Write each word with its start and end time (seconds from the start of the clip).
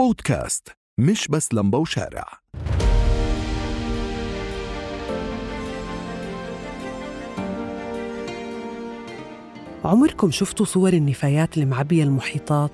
بودكاست 0.00 0.68
مش 1.00 1.28
بس 1.28 1.54
لمبة 1.54 1.78
وشارع 1.78 2.26
عمركم 9.84 10.30
شفتوا 10.30 10.66
صور 10.66 10.92
النفايات 10.92 11.58
المعبية 11.58 12.04
المحيطات؟ 12.04 12.70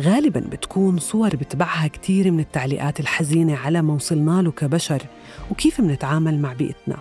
غالبا 0.00 0.40
بتكون 0.40 0.98
صور 0.98 1.36
بتبعها 1.36 1.88
كتير 1.88 2.30
من 2.30 2.40
التعليقات 2.40 3.00
الحزينة 3.00 3.56
على 3.56 3.82
ما 3.82 3.94
وصلنا 3.94 4.42
له 4.42 4.50
كبشر 4.50 5.02
وكيف 5.50 5.80
منتعامل 5.80 6.38
مع 6.38 6.52
بيئتنا 6.52 6.96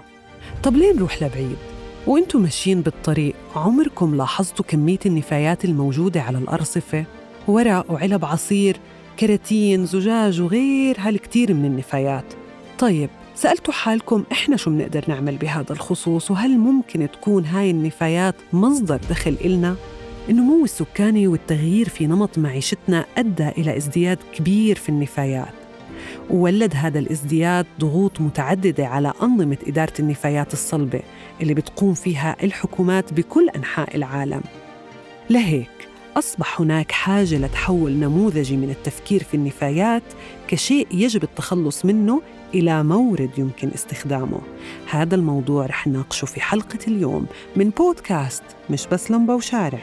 طب 0.63 0.75
ليه 0.75 0.93
نروح 0.93 1.23
لبعيد؟ 1.23 1.57
وأنتم 2.07 2.41
ماشيين 2.41 2.81
بالطريق 2.81 3.35
عمركم 3.55 4.15
لاحظتوا 4.15 4.65
كمية 4.65 4.99
النفايات 5.05 5.65
الموجودة 5.65 6.21
على 6.21 6.37
الأرصفة؟ 6.37 7.05
ورق 7.47 7.91
وعلب 7.91 8.25
عصير 8.25 8.77
كراتين 9.20 9.86
زجاج 9.86 10.41
وغير 10.41 10.95
هالكتير 11.00 11.53
من 11.53 11.66
النفايات. 11.66 12.26
طيب 12.80 13.09
سألتوا 13.35 13.73
حالكم 13.73 14.23
إحنا 14.31 14.58
شو 14.58 14.70
بنقدر 14.70 15.05
نعمل 15.08 15.35
بهذا 15.35 15.72
الخصوص 15.72 16.31
وهل 16.31 16.58
ممكن 16.58 17.08
تكون 17.12 17.45
هاي 17.45 17.72
النفايات 17.72 18.36
مصدر 18.53 18.99
دخل 19.09 19.38
إلنا؟ 19.45 19.75
النمو 20.30 20.63
السكاني 20.63 21.27
والتغيير 21.27 21.89
في 21.89 22.08
نمط 22.08 22.38
معيشتنا 22.38 23.05
أدى 23.17 23.48
إلى 23.48 23.77
ازدياد 23.77 24.17
كبير 24.36 24.75
في 24.75 24.89
النفايات. 24.89 25.53
وولد 26.30 26.73
هذا 26.75 27.00
الازدياد 27.00 27.66
ضغوط 27.80 28.22
متعددة 28.22 28.88
على 28.88 29.13
أنظمة 29.23 29.58
إدارة 29.67 29.94
النفايات 30.00 30.53
الصلبة 30.53 31.02
اللي 31.41 31.53
بتقوم 31.53 31.94
فيها 31.94 32.36
الحكومات 32.44 33.13
بكل 33.13 33.50
أنحاء 33.50 33.95
العالم. 33.95 34.41
لهيك 35.30 35.74
أصبح 36.17 36.61
هناك 36.61 36.91
حاجة 36.91 37.37
لتحول 37.37 37.91
نموذجي 37.91 38.57
من 38.57 38.69
التفكير 38.69 39.23
في 39.23 39.33
النفايات 39.33 40.03
كشيء 40.47 40.88
يجب 40.91 41.23
التخلص 41.23 41.85
منه 41.85 42.21
إلى 42.53 42.83
مورد 42.83 43.29
يمكن 43.38 43.69
استخدامه. 43.69 44.41
هذا 44.89 45.16
الموضوع 45.16 45.66
رح 45.66 45.88
نناقشه 45.88 46.25
في 46.25 46.41
حلقة 46.41 46.80
اليوم 46.88 47.25
من 47.55 47.69
بودكاست 47.69 48.44
مش 48.69 48.88
بس 48.88 49.11
لمبة 49.11 49.35
وشارع. 49.35 49.80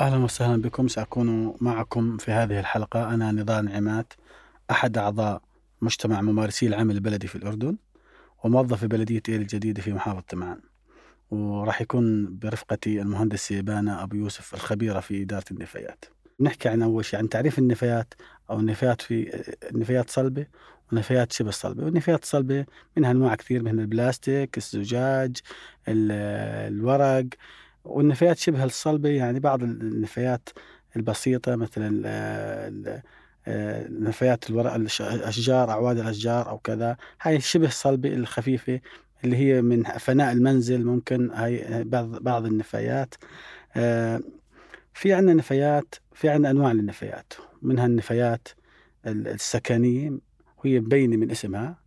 أهلا 0.00 0.24
وسهلا 0.24 0.62
بكم 0.62 0.88
سأكون 0.88 1.56
معكم 1.60 2.16
في 2.16 2.32
هذه 2.32 2.60
الحلقة. 2.60 3.14
أنا 3.14 3.32
نضال 3.32 3.64
نعمات 3.64 4.12
أحد 4.70 4.98
أعضاء 4.98 5.42
مجتمع 5.82 6.20
ممارسي 6.20 6.66
العمل 6.66 6.94
البلدي 6.94 7.26
في 7.26 7.36
الأردن. 7.36 7.76
وموظف 8.44 8.80
في 8.80 8.86
بلدية 8.86 9.22
إيل 9.28 9.40
الجديدة 9.40 9.82
في 9.82 9.92
محافظة 9.92 10.24
تمعان. 10.28 10.60
وراح 11.30 11.80
يكون 11.80 12.38
برفقتي 12.38 13.02
المهندس 13.02 13.40
سيبانا 13.40 14.02
أبو 14.02 14.16
يوسف 14.16 14.54
الخبيرة 14.54 15.00
في 15.00 15.22
إدارة 15.22 15.44
النفايات. 15.50 16.04
نحكي 16.40 16.68
عن 16.68 16.82
أول 16.82 17.04
شيء 17.04 17.18
عن 17.18 17.28
تعريف 17.28 17.58
النفايات 17.58 18.14
أو 18.50 18.60
النفايات 18.60 19.02
في 19.02 19.44
نفايات 19.72 20.10
صلبة 20.10 20.46
ونفايات 20.92 21.32
شبه 21.32 21.50
صلبة 21.50 21.84
والنفايات 21.84 22.22
الصلبة 22.22 22.66
منها 22.96 23.10
أنواع 23.10 23.34
كثير 23.34 23.62
من 23.62 23.80
البلاستيك 23.80 24.56
الزجاج 24.56 25.36
الورق. 25.88 27.26
والنفايات 27.84 28.38
شبه 28.38 28.64
الصلبة 28.64 29.08
يعني 29.08 29.40
بعض 29.40 29.62
النفايات 29.62 30.48
البسيطة 30.96 31.56
مثلا 31.56 33.02
نفايات 33.88 34.50
الورق 34.50 34.74
الأشجار 35.00 35.70
أعواد 35.70 35.98
الأشجار 35.98 36.48
أو 36.48 36.58
كذا. 36.58 36.96
هاي 37.22 37.40
شبه 37.40 37.68
صلبة 37.68 38.14
الخفيفة 38.14 38.80
اللي 39.24 39.36
هي 39.36 39.62
من 39.62 39.82
فناء 39.82 40.32
المنزل 40.32 40.84
ممكن. 40.84 41.30
هاي 41.30 41.84
بعض 41.84 42.22
بعض 42.22 42.46
النفايات. 42.46 43.14
في 44.94 45.12
عندنا 45.12 45.34
نفايات 45.34 45.94
في 46.12 46.28
عندنا 46.28 46.50
أنواع 46.50 46.72
للنفايات. 46.72 47.32
منها 47.62 47.86
النفايات 47.86 48.48
السكنية 49.06 50.18
وهي 50.58 50.80
مبينة 50.80 51.16
من 51.16 51.30
اسمها. 51.30 51.78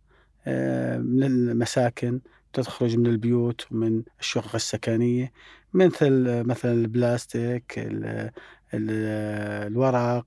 من 0.98 1.22
المساكن 1.22 2.20
تخرج 2.52 2.96
من 2.96 3.06
البيوت 3.06 3.66
ومن 3.72 4.02
الشقق 4.20 4.54
السكنية. 4.54 5.32
مثل 5.74 6.42
مثلا 6.44 6.72
البلاستيك 6.72 7.88
الورق. 8.74 10.26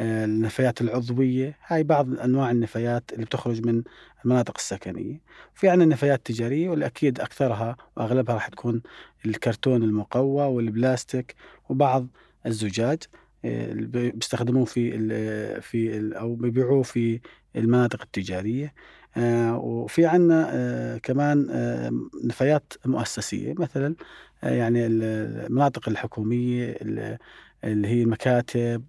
النفايات 0.00 0.80
العضوية 0.80 1.56
هاي 1.66 1.82
بعض 1.82 2.20
أنواع 2.20 2.50
النفايات 2.50 3.12
اللي 3.12 3.24
بتخرج 3.24 3.66
من 3.66 3.82
المناطق 4.24 4.54
السكنية. 4.56 5.20
في 5.54 5.68
عندنا 5.68 5.84
النفايات 5.84 6.18
التجارية 6.18 6.68
واللي 6.68 6.86
أكيد 6.86 7.20
أكثرها 7.20 7.76
وأغلبها 7.96 8.34
راح 8.34 8.48
تكون 8.48 8.82
الكرتون 9.26 9.82
المقوى 9.82 10.46
والبلاستيك 10.46 11.34
وبعض 11.68 12.06
الزجاج 12.46 12.98
اللي 13.44 13.86
بيستخدموه 14.10 14.64
في 14.64 14.94
ال 14.96 15.62
في 15.62 15.96
ال 15.98 16.14
أو 16.14 16.34
بيبيعوه 16.34 16.82
في 16.82 17.20
المناطق 17.56 18.02
التجارية. 18.02 18.74
آه 19.16 19.58
وفي 19.58 20.06
عندنا 20.06 20.50
آه 20.52 20.98
كمان 20.98 21.46
آه 21.50 21.92
نفايات 22.24 22.72
مؤسسية 22.86 23.54
مثلا 23.58 23.94
يعني 24.42 24.86
المناطق 24.86 25.88
الحكومية 25.88 26.76
اللي 27.64 27.88
هي 27.88 28.02
المكاتب 28.02 28.84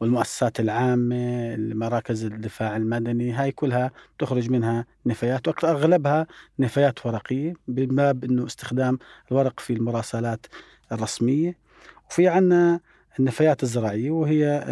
والمؤسسات 0.00 0.60
العامة 0.60 1.56
مراكز 1.56 2.24
الدفاع 2.24 2.76
المدني 2.76 3.32
هاي 3.32 3.52
كلها 3.52 3.90
تخرج 4.18 4.50
منها 4.50 4.86
نفايات 5.06 5.48
وأغلبها 5.48 6.26
نفايات 6.58 7.06
ورقية 7.06 7.54
بباب 7.68 8.24
أنه 8.24 8.46
استخدام 8.46 8.98
الورق 9.30 9.60
في 9.60 9.72
المراسلات 9.72 10.46
الرسمية. 10.92 11.56
وفي 12.10 12.28
عنا 12.28 12.80
النفايات 13.18 13.62
الزراعية 13.62 14.10
وهي 14.10 14.64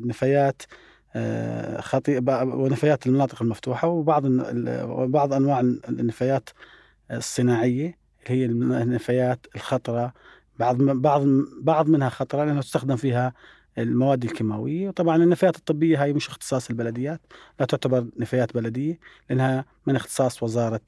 نفايات 0.00 0.62
خطيئة 1.80 2.42
ونفايات 2.44 3.06
المناطق 3.06 3.42
المفتوحة 3.42 3.88
وبعض 3.88 4.22
وبعض 4.84 5.32
أنواع 5.32 5.60
النفايات 5.60 6.50
الصناعية 7.10 7.98
اللي 8.30 8.40
هي 8.40 8.44
النفايات 8.82 9.46
الخطرة 9.54 10.12
بعض 10.62 10.82
بعض 10.82 11.22
بعض 11.60 11.88
منها 11.88 12.08
خطره 12.08 12.44
لانها 12.44 12.62
تستخدم 12.62 12.96
فيها 12.96 13.32
المواد 13.78 14.24
الكيماوية 14.24 14.90
طبعا 14.90 15.16
النفايات 15.16 15.56
الطبية 15.56 16.02
هاي 16.02 16.12
مش 16.12 16.28
اختصاص 16.28 16.70
البلديات 16.70 17.20
لا 17.60 17.66
تعتبر 17.66 18.06
نفايات 18.16 18.54
بلدية 18.54 18.98
لأنها 19.30 19.64
من 19.86 19.96
اختصاص 19.96 20.42
وزارة 20.42 20.80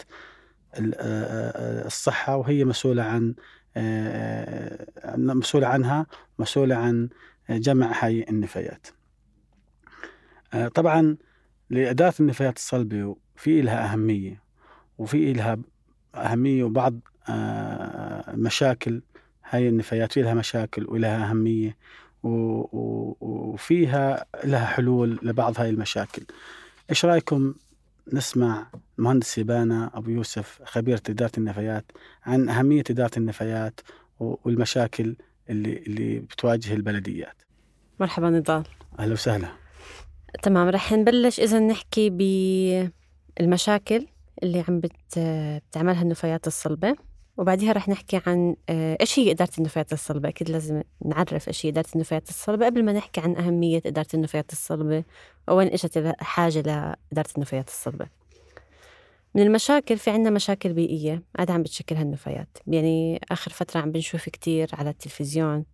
الصحة 1.87 2.37
وهي 2.37 2.65
مسؤولة 2.65 3.03
عن 3.03 3.35
مسؤولة 5.17 5.67
عنها 5.67 6.07
مسؤولة 6.39 6.75
عن 6.75 7.09
جمع 7.51 8.05
هاي 8.05 8.27
النفايات. 8.29 8.87
طبعا 10.75 11.17
لإدارة 11.71 12.15
النفايات 12.21 12.57
الصلبة 12.57 13.17
في 13.37 13.63
لها 13.63 13.93
أهمية 13.93 14.43
وفي 14.99 15.33
لها 15.33 15.59
أهمية 16.15 16.65
وبعض 16.65 16.95
مشاكل 18.39 19.03
هاي 19.51 19.69
النفايات 19.69 20.13
في 20.13 20.23
لها 20.23 20.35
مشاكل 20.35 20.87
ولها 20.89 21.31
أهمية 21.31 21.77
وفيها 23.21 24.27
لها 24.45 24.67
حلول 24.67 25.19
لبعض 25.23 25.61
هاي 25.61 25.71
المشاكل. 25.71 26.23
إيش 26.91 27.05
رأيكم 27.05 27.55
نسمع 28.13 28.67
المهندس 28.99 29.27
سيبانا 29.27 29.91
أبو 29.95 30.11
يوسف 30.11 30.61
خبيرة 30.65 31.03
إدارة 31.09 31.33
النفايات 31.39 31.93
عن 32.27 32.49
أهمية 32.49 32.85
إدارة 32.91 33.11
النفايات 33.17 33.81
والمشاكل 34.21 35.17
اللي 35.51 35.77
اللي 35.79 36.19
بتواجه 36.19 36.75
البلديات؟ 36.75 37.43
مرحبا 38.01 38.31
نضال. 38.31 38.65
أهلا 38.99 39.13
وسهلا. 39.13 39.49
تمام 40.43 40.69
رح 40.69 40.93
نبلش 40.93 41.41
إذا 41.41 41.59
نحكي 41.59 42.11
بالمشاكل 43.39 44.07
اللي 44.43 44.65
عم 44.69 44.81
بت... 44.81 45.19
بتعملها 45.71 46.03
النفايات 46.03 46.47
الصلبة. 46.47 46.97
وبعدها 47.37 47.73
رح 47.73 47.89
نحكي 47.89 48.21
عن 48.27 48.57
إيش 48.71 49.19
هي 49.19 49.31
إدارة 49.31 49.51
النفايات 49.59 49.93
الصلبة، 49.93 50.29
أكيد 50.29 50.51
لازم 50.51 50.83
نعرف 51.05 51.49
إيش 51.49 51.67
هي 51.67 51.71
إدارة 51.71 51.87
النفايات 51.95 52.29
الصلبة 52.29 52.67
قبل 52.67 52.85
ما 52.85 52.93
نحكي 52.93 53.21
عن 53.21 53.37
أهمية 53.37 53.83
إدارة 53.87 54.07
النفايات 54.15 54.53
الصلبة 54.53 55.05
وين 55.49 55.69
إجت 55.69 55.97
الحاجة 55.97 56.59
لإدارة 56.59 57.31
النفايات 57.37 57.69
الصلبة. 57.69 58.07
من 59.35 59.43
المشاكل 59.43 59.99
في 59.99 60.11
عنا 60.11 60.31
مشاكل 60.31 60.73
بيئية 60.73 61.23
عاد 61.39 61.51
عم 61.51 61.63
بتشكلها 61.63 62.03
النفايات، 62.03 62.59
يعني 62.67 63.21
آخر 63.31 63.51
فترة 63.51 63.81
عم 63.81 63.93
بنشوف 63.93 64.29
كتير 64.29 64.69
على 64.73 64.91
التلفزيون 64.91 65.65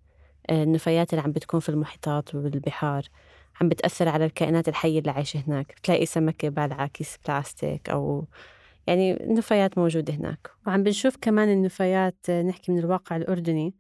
النفايات 0.51 1.13
اللي 1.13 1.23
عم 1.25 1.33
بتكون 1.33 1.61
في 1.61 1.69
المحيطات 1.69 2.35
والبحار 2.35 3.03
عم 3.61 3.69
بتأثر 3.69 4.09
على 4.09 4.25
الكائنات 4.25 4.69
الحية 4.69 4.99
اللي 4.99 5.11
عايشة 5.11 5.43
هناك، 5.47 5.75
بتلاقي 5.79 6.07
سمكة 6.07 6.49
بالعة 6.49 6.87
كيس 6.87 7.19
بلاستيك 7.29 7.91
أو 7.91 8.25
يعني 8.91 9.25
النفايات 9.25 9.79
موجودة 9.79 10.15
هناك. 10.15 10.51
وعم 10.67 10.83
بنشوف 10.83 11.17
كمان 11.21 11.49
النفايات 11.49 12.31
نحكي 12.31 12.73
من 12.73 12.79
الواقع 12.79 13.17
الأردني 13.17 13.75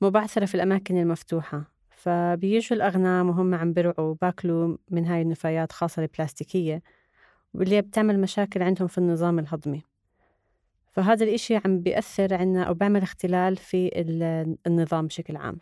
مبعثرة 0.00 0.44
في 0.44 0.54
الأماكن 0.54 0.96
المفتوحة. 0.96 1.64
فبيجوا 1.90 2.76
الأغنام 2.76 3.28
وهم 3.28 3.54
عم 3.54 3.72
برعوا 3.72 4.14
باكلوا 4.22 4.76
من 4.90 5.06
هاي 5.06 5.22
النفايات 5.22 5.72
خاصة 5.72 6.02
البلاستيكية 6.02 6.82
واللي 7.54 7.80
بتعمل 7.82 8.20
مشاكل 8.20 8.62
عندهم 8.62 8.88
في 8.88 8.98
النظام 8.98 9.38
الهضمي. 9.38 9.82
فهذا 10.92 11.24
الإشي 11.24 11.56
عم 11.56 11.80
بيأثر 11.80 12.34
عنا 12.34 12.62
أو 12.62 12.74
بيعمل 12.74 13.02
اختلال 13.02 13.56
في 13.56 13.90
ال- 13.94 14.56
النظام 14.66 15.06
بشكل 15.06 15.36
عام. 15.36 15.58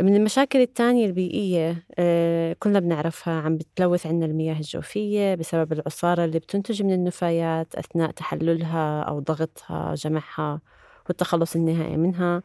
من 0.00 0.16
المشاكل 0.16 0.60
التانية 0.60 1.06
البيئية 1.06 1.86
آه، 1.98 2.56
كلنا 2.58 2.80
بنعرفها 2.80 3.34
عم 3.40 3.56
بتلوث 3.56 4.06
عنا 4.06 4.26
المياه 4.26 4.54
الجوفية 4.54 5.34
بسبب 5.34 5.72
العصارة 5.72 6.24
اللي 6.24 6.38
بتنتج 6.38 6.82
من 6.82 6.92
النفايات 6.92 7.74
أثناء 7.74 8.10
تحللها 8.10 9.02
أو 9.02 9.20
ضغطها 9.20 9.94
جمعها 9.94 10.60
والتخلص 11.08 11.56
النهائي 11.56 11.96
منها. 11.96 12.42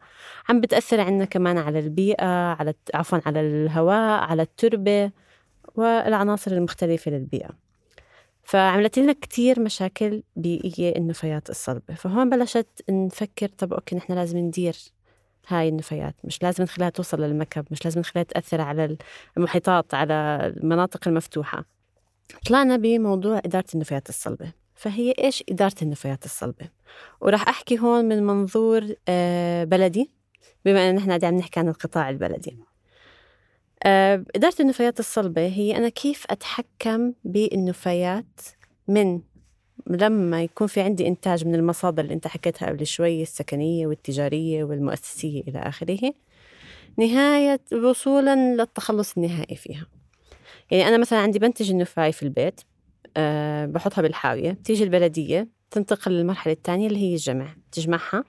عم 0.48 0.60
بتأثر 0.60 1.00
عنا 1.00 1.24
كمان 1.24 1.58
على 1.58 1.78
البيئة 1.78 2.26
على 2.52 2.74
عفوا 2.94 3.18
على 3.26 3.40
الهواء 3.40 4.24
على 4.24 4.42
التربة 4.42 5.10
والعناصر 5.74 6.50
المختلفة 6.50 7.10
للبيئة. 7.10 7.50
فعملت 8.42 8.98
لنا 8.98 9.12
كتير 9.12 9.60
مشاكل 9.60 10.22
بيئية 10.36 10.96
النفايات 10.96 11.50
الصلبة. 11.50 11.94
فهون 11.94 12.30
بلشت 12.30 12.84
نفكر 12.90 13.48
طب 13.48 13.72
أوكي 13.72 13.96
نحن 13.96 14.12
لازم 14.12 14.38
ندير 14.38 14.76
هاي 15.48 15.68
النفايات. 15.68 16.14
مش 16.24 16.42
لازم 16.42 16.64
نخليها 16.64 16.88
توصل 16.88 17.20
للمكب 17.20 17.66
مش 17.70 17.84
لازم 17.84 18.00
نخليها 18.00 18.24
تأثر 18.24 18.60
على 18.60 18.96
المحيطات 19.36 19.94
على 19.94 20.14
المناطق 20.56 21.08
المفتوحة. 21.08 21.64
طلعنا 22.46 22.76
بموضوع 22.76 23.38
إدارة 23.38 23.64
النفايات 23.74 24.08
الصلبة. 24.08 24.52
فهي 24.74 25.14
إيش 25.18 25.44
إدارة 25.48 25.74
النفايات 25.82 26.24
الصلبة؟ 26.24 26.68
وراح 27.20 27.48
أحكي 27.48 27.78
هون 27.78 28.04
من 28.04 28.22
منظور 28.22 28.94
آه، 29.08 29.64
بلدي 29.64 30.10
بما 30.64 30.90
أن 30.90 30.94
نحن 30.94 31.24
عم 31.24 31.34
نحكي 31.34 31.60
عن 31.60 31.68
القطاع 31.68 32.10
البلدي. 32.10 32.58
آه، 33.82 34.24
إدارة 34.36 34.54
النفايات 34.60 35.00
الصلبة 35.00 35.46
هي 35.46 35.76
أنا 35.76 35.88
كيف 35.88 36.24
أتحكم 36.30 37.12
بالنفايات 37.24 38.40
من 38.88 39.20
لما 39.86 40.42
يكون 40.42 40.66
في 40.66 40.80
عندي 40.80 41.08
إنتاج 41.08 41.46
من 41.46 41.54
المصادر 41.54 42.02
اللي 42.02 42.14
أنت 42.14 42.26
حكيتها 42.26 42.68
قبل 42.68 42.86
شوي 42.86 43.22
السكنية 43.22 43.86
والتجارية 43.86 44.64
والمؤسسية 44.64 45.42
إلى 45.48 45.58
آخره 45.58 46.12
نهاية 46.98 47.60
وصولا 47.72 48.54
للتخلص 48.54 49.16
النهائي 49.16 49.56
فيها. 49.56 49.86
يعني 50.70 50.88
أنا 50.88 50.98
مثلا 50.98 51.18
عندي 51.18 51.38
بنتج 51.38 51.70
النفاي 51.70 52.12
في 52.12 52.22
البيت 52.22 52.60
أه 53.16 53.66
بحطها 53.66 54.02
بالحاوية 54.02 54.50
بتيجي 54.50 54.84
البلدية 54.84 55.48
تنتقل 55.70 56.12
للمرحلة 56.12 56.52
الثانية 56.52 56.86
اللي 56.86 56.98
هي 56.98 57.12
الجمع 57.12 57.56
تجمعها. 57.72 58.24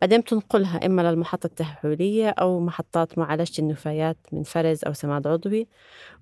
بعدين 0.00 0.20
بتنقلها 0.20 0.86
إما 0.86 1.02
للمحطة 1.02 1.46
التهويلية 1.46 2.28
أو 2.28 2.60
محطات 2.60 3.18
معالجة 3.18 3.58
النفايات 3.58 4.16
من 4.32 4.42
فرز 4.42 4.84
أو 4.86 4.92
سماد 4.92 5.26
عضوي 5.26 5.66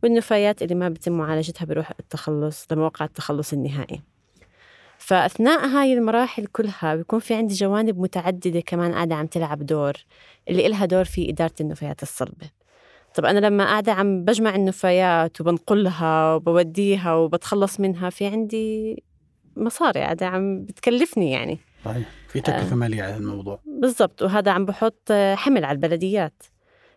والنفايات 0.03 0.63
اللي 0.63 0.75
ما 0.75 0.89
بتم 0.89 1.13
معالجتها 1.13 1.65
بروح 1.65 1.93
التخلص 2.01 2.67
لموقع 2.73 3.05
التخلص 3.05 3.53
النهائي. 3.53 4.03
فأثناء 5.11 5.67
هاي 5.67 5.93
المراحل 5.93 6.47
كلها 6.47 6.95
بيكون 6.95 7.19
في 7.19 7.35
عندي 7.35 7.55
جوانب 7.55 7.99
متعددة 7.99 8.61
كمان 8.61 8.93
قاعدة 8.93 9.15
عم 9.15 9.27
تلعب 9.27 9.67
دور 9.67 9.93
اللي 10.49 10.67
إلها 10.67 10.87
دور 10.87 11.05
في 11.05 11.31
إدارة 11.31 11.55
النفايات 11.61 12.03
الصلبة. 12.03 12.51
طب 13.15 13.25
أنا 13.25 13.39
لما 13.39 13.65
قاعدة 13.65 13.93
عم 13.93 14.25
بجمع 14.25 14.55
النفايات 14.55 15.41
وبنقلها 15.41 16.35
وبوديها 16.35 17.15
وبتخلص 17.15 17.81
منها 17.81 18.11
في 18.11 18.27
عندي 18.27 19.03
مصاري 19.57 20.01
قاعدة 20.01 20.27
عم 20.27 20.65
بتكلفني 20.65 21.31
يعني. 21.31 21.59
صحيح 21.85 22.09
في 22.29 22.41
تكلفة 22.41 22.77
مالية 22.77 23.03
على 23.03 23.17
الموضوع. 23.17 23.61
بالضبط 23.67 24.23
وهذا 24.23 24.51
عم 24.51 24.65
بحط 24.65 25.09
آه، 25.11 25.35
حمل 25.35 25.65
على 25.65 25.77
البلديات. 25.77 26.43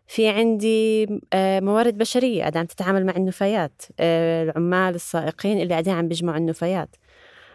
في 0.07 0.27
عندي 0.27 1.07
آه، 1.33 1.59
موارد 1.59 1.97
بشرية 1.97 2.39
قاعدة 2.41 2.59
عم 2.59 2.65
تتعامل 2.65 3.05
مع 3.05 3.13
النفايات. 3.15 3.81
آه، 3.99 4.43
العمال 4.43 4.95
السائقين 4.95 5.61
اللي 5.61 5.69
قاعدين 5.69 5.93
عم 5.93 6.07
بيجمعوا 6.07 6.37
النفايات. 6.37 6.95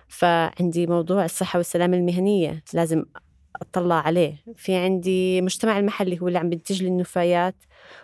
فعندي 0.09 0.87
موضوع 0.87 1.25
الصحة 1.25 1.57
والسلامة 1.57 1.97
المهنية 1.97 2.63
لازم 2.75 3.05
أطلع 3.63 3.95
عليه. 3.95 4.37
في 4.57 4.75
عندي 4.75 5.41
مجتمع 5.41 5.79
المحلي 5.79 6.21
هو 6.21 6.29
اللي 6.29 6.39
عم 6.39 6.49
بينتج 6.49 6.83
لي 6.83 6.89
النفايات 6.89 7.55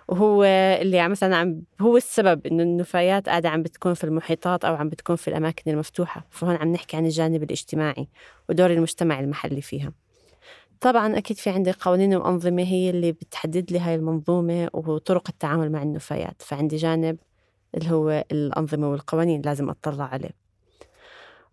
وهو 0.08 0.44
اللي 0.80 1.08
مثلا 1.08 1.36
عم 1.36 1.62
هو 1.80 1.96
السبب 1.96 2.46
إنه 2.46 2.62
النفايات 2.62 3.28
قاعدة 3.28 3.48
عم 3.48 3.62
بتكون 3.62 3.94
في 3.94 4.04
المحيطات 4.04 4.64
أو 4.64 4.74
عم 4.74 4.88
بتكون 4.88 5.16
في 5.16 5.28
الأماكن 5.28 5.70
المفتوحة. 5.70 6.26
فهون 6.30 6.56
عم 6.56 6.72
نحكي 6.72 6.96
عن 6.96 7.06
الجانب 7.06 7.42
الاجتماعي 7.42 8.08
ودور 8.48 8.70
المجتمع 8.70 9.20
المحلي 9.20 9.60
فيها. 9.60 9.92
طبعا 10.80 11.18
أكيد 11.18 11.36
في 11.36 11.50
عندي 11.50 11.72
قوانين 11.72 12.14
وأنظمة 12.14 12.62
هي 12.62 12.90
اللي 12.90 13.12
بتحدد 13.12 13.72
لي 13.72 13.78
هاي 13.78 13.94
المنظومة 13.94 14.68
وطرق 14.72 15.28
التعامل 15.28 15.72
مع 15.72 15.82
النفايات. 15.82 16.42
فعندي 16.42 16.76
جانب 16.76 17.18
اللي 17.74 17.90
هو 17.90 18.24
الأنظمة 18.32 18.90
والقوانين 18.90 19.42
لازم 19.42 19.70
أطلع 19.70 20.04
عليه. 20.04 20.43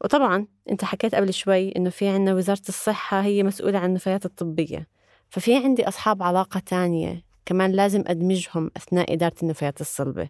وطبعا 0.04 0.48
أنت 0.72 0.86
حكيت 0.86 1.16
قبل 1.16 1.34
شوي 1.34 1.76
إنه 1.76 1.90
في 1.90 2.08
عنا 2.08 2.34
وزارة 2.34 2.62
الصحة 2.70 3.22
هي 3.22 3.44
مسؤولة 3.44 3.80
عن 3.80 3.90
النفايات 3.90 4.26
الطبية. 4.26 4.88
ففي 5.30 5.56
عندي 5.56 5.88
أصحاب 5.88 6.24
علاقة 6.24 6.60
تانية 6.60 7.24
كمان 7.46 7.72
لازم 7.72 8.04
أدمجهم 8.08 8.72
أثناء 8.78 9.14
إدارة 9.14 9.36
النفايات 9.44 9.82
الصلبة. 9.82 10.30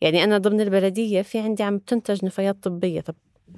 يعني 0.00 0.24
أنا 0.24 0.38
ضمن 0.38 0.60
البلدية 0.60 1.22
في 1.22 1.38
عندي 1.38 1.62
عم 1.62 1.78
تنتج 1.78 2.24
نفايات 2.24 2.56
طبية. 2.62 3.00
طب 3.00 3.14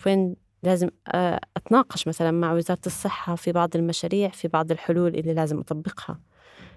وين 0.07 0.37
لازم 0.63 0.89
آه، 1.09 1.41
أتناقش 1.57 2.09
مثلا 2.09 2.31
مع 2.31 2.53
وزارة 2.53 2.81
الصحة 2.87 3.35
في 3.35 3.53
بعض 3.53 3.77
المشاريع 3.77 4.29
في 4.29 4.49
بعض 4.49 4.71
الحلول 4.71 5.15
اللي 5.15 5.35
لازم 5.35 5.59
أطبقها. 5.59 6.21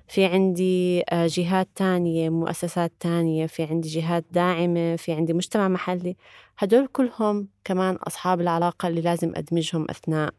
في 0.10 0.26
عندي 0.26 1.04
آه، 1.10 1.28
جهات 1.28 1.70
تانية 1.76 2.30
مؤسسات 2.30 2.92
تانية 3.00 3.46
في 3.46 3.64
عندي 3.64 3.90
جهات 3.90 4.26
داعمة 4.32 4.96
في 4.96 5.14
عندي 5.14 5.34
مجتمع 5.34 5.68
محلي. 5.68 6.16
هدول 6.58 6.88
كلهم 6.88 7.48
كمان 7.64 7.96
أصحاب 7.96 8.42
العلاقة 8.42 8.88
اللي 8.88 9.02
لازم 9.02 9.34
أدمجهم 9.36 9.86
أثناء 9.90 10.34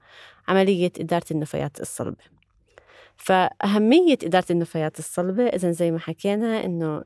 عملية 0.49 0.93
إدارة 1.01 1.25
النفايات 1.31 1.81
الصلبة. 1.81 2.25
فأهمية 3.17 4.19
إدارة 4.25 4.47
النفايات 4.51 4.99
الصلبة 4.99 5.47
إذا 5.47 5.71
زي 5.71 5.91
ما 5.91 5.99
حكينا 5.99 6.65
إنه 6.65 7.03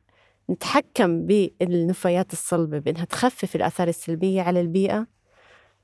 نتحكم 0.51 1.27
بالنفايات 1.27 2.33
الصلبة 2.33 2.79
بإنها 2.79 3.05
تخفف 3.05 3.57
الآثار 3.57 3.89
السلبية 3.89 4.43
على 4.43 4.61
البيئة 4.61 5.07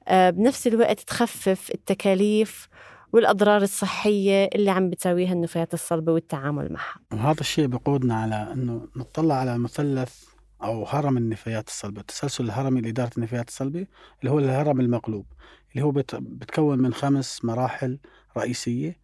آه، 0.08 0.30
بنفس 0.30 0.66
الوقت 0.66 1.00
تخفف 1.00 1.70
التكاليف 1.74 2.68
والأضرار 3.12 3.62
الصحية 3.62 4.50
اللي 4.54 4.70
عم 4.70 4.90
بتساويها 4.90 5.32
النفايات 5.32 5.74
الصلبة 5.74 6.12
والتعامل 6.12 6.72
معها 6.72 6.94
وهذا 7.12 7.40
الشيء 7.40 7.66
بقودنا 7.66 8.14
على 8.14 8.52
إنه 8.52 8.88
نطلع 8.96 9.34
على 9.34 9.58
مثلث 9.58 10.24
أو 10.62 10.84
هرم 10.84 11.16
النفايات 11.16 11.68
الصلبة، 11.68 12.00
التسلسل 12.00 12.44
الهرمي 12.44 12.80
لاداره 12.80 13.10
النفايات 13.16 13.48
الصلبة 13.48 13.86
اللي 14.20 14.30
هو 14.30 14.38
الهرم 14.38 14.80
المقلوب 14.80 15.26
اللي 15.72 15.84
هو 15.84 15.90
بت- 15.90 16.14
بتكون 16.14 16.78
من 16.78 16.92
خمس 16.94 17.44
مراحل 17.44 17.98
رئيسية 18.36 18.96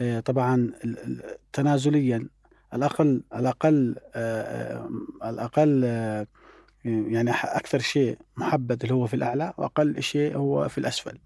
آه، 0.00 0.20
طبعا 0.20 0.70
تنازليا 1.52 2.28
الاقل 2.74 3.22
الأقل 3.34 3.96
آه، 4.14 4.42
آه، 5.22 5.30
الأقل 5.30 5.82
آه، 5.84 6.26
يعني 6.84 7.30
أكثر 7.30 7.78
شيء 7.78 8.18
محبذ 8.36 8.76
اللي 8.82 8.94
هو 8.94 9.06
في 9.06 9.14
الأعلى 9.14 9.52
وأقل 9.58 10.02
شيء 10.02 10.36
هو 10.36 10.68
في 10.68 10.78
الأسفل. 10.78 11.18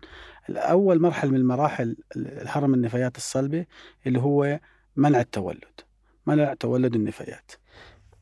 اول 0.51 1.01
مرحلة 1.01 1.31
من 1.31 1.47
مراحل 1.47 1.97
الهرم 2.17 2.75
النفايات 2.75 3.17
الصلبة 3.17 3.67
اللي 4.07 4.21
هو 4.21 4.61
منع 4.97 5.21
التولد. 5.21 5.81
منع 6.27 6.55
تولد 6.55 6.95
النفايات. 6.95 7.53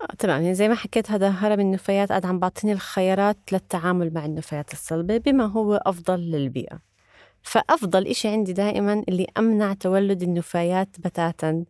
آه، 0.01 0.15
تمام 0.19 0.43
يعني 0.43 0.55
زي 0.55 0.69
ما 0.69 0.75
حكيت 0.75 1.11
هذا 1.11 1.29
هرم 1.29 1.61
النفايات 1.61 2.09
قاعد 2.09 2.27
عم 2.27 2.39
بعطيني 2.39 2.73
الخيارات 2.73 3.39
للتعامل 3.53 4.15
مع 4.15 4.25
النفايات 4.25 4.73
الصلبة 4.73 5.19
بما 5.19 5.45
هو 5.45 5.75
أفضل 5.75 6.21
للبيئة 6.21 6.79
فأفضل 7.43 8.07
إشي 8.07 8.29
عندي 8.29 8.53
دائما 8.53 9.05
اللي 9.09 9.27
أمنع 9.39 9.73
تولد 9.73 10.23
النفايات 10.23 10.89
بتاتا 10.99 11.65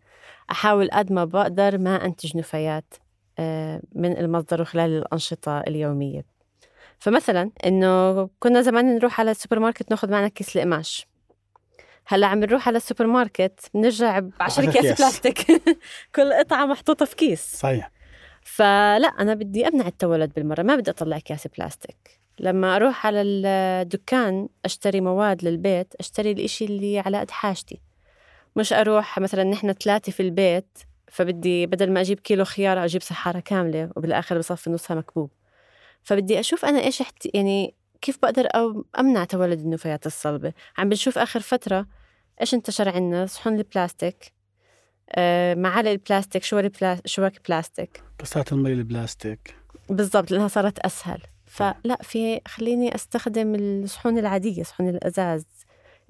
أحاول 0.51 0.91
قد 0.91 1.13
ما 1.13 1.25
بقدر 1.25 1.79
ما 1.79 2.05
أنتج 2.05 2.37
نفايات 2.37 2.95
آه، 3.39 3.83
من 3.95 4.17
المصدر 4.19 4.63
وخلال 4.63 4.91
الأنشطة 4.91 5.61
اليومية 5.61 6.25
فمثلا 6.99 7.51
إنه 7.67 8.29
كنا 8.39 8.63
زمان 8.63 8.95
نروح 8.95 9.21
على 9.21 9.31
السوبر 9.31 9.59
ماركت 9.59 9.91
ناخذ 9.91 10.11
معنا 10.11 10.29
كيس 10.29 10.57
القماش. 10.57 11.07
هلأ 12.07 12.27
عم 12.27 12.41
نروح 12.41 12.69
على 12.69 12.77
السوبر 12.77 13.07
ماركت 13.07 13.61
بنرجع 13.75 14.19
ب 14.19 14.31
10 14.41 14.63
عشرة 14.63 14.81
اكياس. 14.81 15.01
بلاستيك. 15.01 15.47
كل 16.17 16.33
قطعة 16.33 16.67
محطوطة 16.67 17.05
في 17.05 17.17
كيس. 17.17 17.57
صحيح. 17.57 17.91
فلأ 18.43 19.09
أنا 19.19 19.35
بدي 19.35 19.69
أمنع 19.69 19.87
التولد 19.87 20.33
بالمرة. 20.35 20.63
ما 20.63 20.77
بدي 20.77 20.91
أطلع 20.91 21.17
أكياس 21.17 21.47
بلاستيك. 21.59 22.21
لما 22.41 22.77
أروح 22.77 23.07
على 23.07 23.23
الدكان 23.23 24.49
أشتري 24.65 25.01
مواد 25.01 25.45
للبيت 25.45 25.95
أشتري 26.01 26.33
الإشي 26.33 26.65
اللي 26.65 26.99
على 26.99 27.21
قد 27.21 27.31
حاجتي. 27.31 27.81
مش 28.57 28.73
أروح 28.73 29.19
مثلا 29.19 29.45
نحن 29.45 29.73
ثلاثة 29.73 30.13
في 30.13 30.21
البيت 30.21 30.79
فبدي 31.09 31.67
بدل 31.67 31.93
ما 31.93 32.01
أجيب 32.01 32.21
كيلو 32.21 32.45
خيار 32.45 32.85
أجيب 32.85 33.03
سحارة 33.03 33.41
كاملة 33.41 33.91
وبالآخر 33.97 34.39
بصفي 34.39 34.71
نصها 34.71 34.95
مكبوب. 34.95 35.31
فبدي 36.05 36.41
أشوف 36.41 36.65
أنا 36.65 36.81
إيش 36.81 37.01
احت... 37.01 37.35
يعني 37.35 37.75
كيف 38.01 38.19
بقدر 38.23 38.47
أو 38.55 38.85
أمنع 38.99 39.25
تولد 39.25 39.61
النفايات 39.61 40.07
الصلبة. 40.07 40.53
عم 40.79 40.89
بنشوف 40.89 41.19
آخر 41.19 41.41
فترة 41.41 41.87
إيش 42.41 42.55
انتشر 42.55 42.89
عنا 42.89 43.27
صحون 43.27 43.59
البلاستيك؟ 43.59 44.33
آه، 45.11 45.55
معالق 45.55 45.91
البلاستيك 45.91 46.43
شوك 46.45 46.61
البلا- 46.65 47.01
شوك 47.07 47.33
بلاستيك؟ 47.49 48.03
كاسات 48.19 48.53
المي 48.53 48.73
البلاستيك. 48.73 49.55
بالضبط 49.89 50.31
لأنها 50.31 50.49
صارت 50.49 50.79
أسهل. 50.79 51.23
فلا 51.47 51.99
في 52.03 52.41
خليني 52.49 52.95
أستخدم 52.95 53.55
الصحون 53.55 54.19
العادية 54.19 54.63
صحون 54.63 54.89
الأزاز 54.89 55.47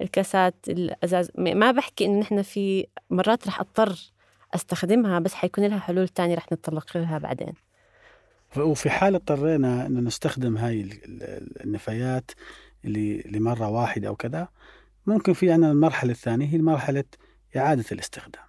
الكاسات 0.01 0.55
الأزاز. 0.67 1.31
ما 1.35 1.71
بحكي 1.71 2.05
إنه 2.05 2.19
نحن 2.19 2.41
في 2.41 2.87
مرات 3.09 3.47
رح 3.47 3.59
أضطر 3.59 3.95
أستخدمها 4.55 5.19
بس 5.19 5.33
حيكون 5.33 5.65
لها 5.65 5.79
حلول 5.79 6.07
تانية 6.07 6.35
رح 6.35 6.51
نتطرق 6.51 6.97
لها 6.97 7.17
بعدين. 7.17 7.53
وفي 8.57 8.89
حال 8.89 9.15
اضطرينا 9.15 9.85
انه 9.85 9.99
نستخدم 9.99 10.57
هاي 10.57 10.81
ال- 10.81 10.91
ال- 11.23 11.63
النفايات 11.63 12.31
اللي 12.85 13.23
لمرة 13.25 13.69
واحدة 13.69 14.07
أو 14.07 14.15
كذا 14.15 14.47
ممكن 15.07 15.33
في 15.33 15.51
عندنا 15.51 15.71
المرحلة 15.71 16.11
الثانية 16.11 16.47
هي 16.47 16.57
مرحلة 16.57 17.03
إعادة 17.57 17.85
الاستخدام. 17.91 18.43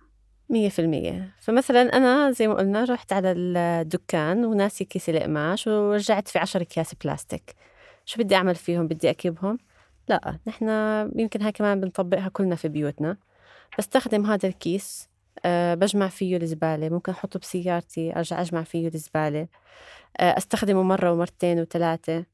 مية 0.50 0.68
في 0.68 0.78
المية. 0.78 1.34
فمثلا 1.40 1.96
أنا 1.96 2.30
زي 2.30 2.48
ما 2.48 2.54
قلنا 2.54 2.84
رحت 2.84 3.12
على 3.12 3.32
الدكان 3.32 4.44
وناسي 4.44 4.84
كيس 4.84 5.08
القماش 5.08 5.66
ورجعت 5.66 6.28
في 6.28 6.38
عشر 6.38 6.60
أكياس 6.60 6.94
بلاستيك. 7.04 7.54
شو 8.04 8.22
بدي 8.22 8.34
أعمل 8.34 8.54
فيهم؟ 8.54 8.88
بدي 8.88 9.10
أكبهم 9.10 9.58
لا 10.08 10.38
نحن 10.46 10.68
يمكن 11.16 11.42
هاي 11.42 11.52
كمان 11.52 11.80
بنطبقها 11.80 12.28
كلنا 12.28 12.54
في 12.54 12.68
بيوتنا. 12.68 13.16
بستخدم 13.78 14.26
هذا 14.26 14.48
الكيس 14.48 15.08
أه 15.44 15.74
بجمع 15.74 16.08
فيه 16.08 16.36
الزبالة 16.36 16.88
ممكن 16.88 17.12
أحطه 17.12 17.38
بسيارتي 17.38 18.16
أرجع 18.16 18.40
أجمع 18.40 18.62
فيه 18.62 18.88
الزبالة. 18.88 19.48
أه 20.20 20.38
أستخدمه 20.38 20.82
مرة 20.82 21.12
ومرتين 21.12 21.60
وثلاثة 21.60 22.24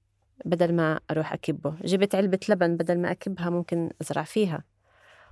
بدل 0.44 0.75
ما 0.75 1.00
أروح 1.11 1.32
أكبه. 1.32 1.75
جبت 1.85 2.14
علبة 2.14 2.40
لبن 2.49 2.76
بدل 2.76 2.99
ما 2.99 3.11
أكبها 3.11 3.50
ممكن 3.50 3.90
أزرع 4.02 4.23
فيها. 4.23 4.64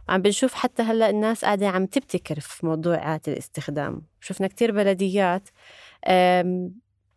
عم 0.08 0.22
بنشوف 0.22 0.54
حتى 0.54 0.82
هلأ 0.82 1.10
الناس 1.10 1.44
قاعدة 1.44 1.68
عم 1.68 1.86
تبتكر 1.86 2.40
في 2.40 2.66
موضوع 2.66 2.94
إعادة 2.94 3.32
الاستخدام. 3.32 4.02
شفنا 4.20 4.46
كتير 4.46 4.72
بلديات 4.72 5.48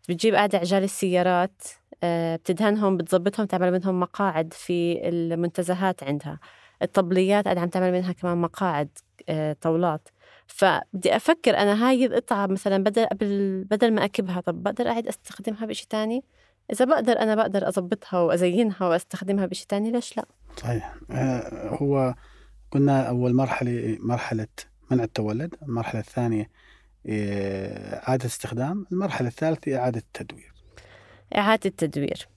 بتجيب 0.09 0.35
قاعدة 0.35 0.57
عجال 0.57 0.83
السيارات 0.83 1.63
آه، 2.03 2.35
بتدهنهم 2.35 2.97
بتظبطهم 2.97 3.45
تعمل 3.45 3.71
منهم 3.71 3.99
مقاعد 3.99 4.53
في 4.53 5.09
المنتزهات 5.09 6.03
عندها. 6.03 6.39
الطبليات 6.81 7.45
قاعدة 7.45 7.61
عم 7.61 7.69
تعمل 7.69 7.91
منها 7.91 8.11
كمان 8.11 8.37
مقاعد 8.37 8.89
آه، 9.29 9.53
طاولات. 9.61 10.09
فبدي 10.47 11.15
أفكر 11.15 11.57
أنا 11.57 11.87
هاي 11.87 12.05
القطعة 12.05 12.47
مثلا 12.47 12.83
بدل 12.83 13.05
قبل 13.05 13.63
بدل 13.63 13.93
ما 13.93 14.05
أكبها 14.05 14.41
طب 14.41 14.63
بقدر 14.63 14.87
أعيد 14.87 15.07
أستخدمها 15.07 15.65
بشي 15.65 15.87
تاني؟ 15.89 16.23
إذا 16.71 16.85
بقدر 16.85 17.19
أنا 17.19 17.35
بقدر 17.35 17.67
أظبطها 17.67 18.19
وأزينها 18.19 18.87
وأستخدمها 18.87 19.45
بشي 19.45 19.67
تاني 19.67 19.91
ليش 19.91 20.17
لا؟ 20.17 20.25
صحيح. 20.57 20.95
آه، 21.11 21.69
هو 21.81 22.15
قلنا 22.71 23.09
أول 23.09 23.33
مرحلة 23.33 23.97
مرحلة 23.99 24.47
منع 24.91 25.03
التولد 25.03 25.55
المرحلة 25.63 26.01
الثانية 26.01 26.49
آه، 27.07 27.95
إعادة 28.07 28.25
استخدام 28.25 28.85
المرحلة 28.91 29.27
الثالثة 29.27 29.77
إعادة 29.77 29.99
التدوير. 29.99 30.53
إعادة 31.35 31.61
التدوير. 31.65 32.27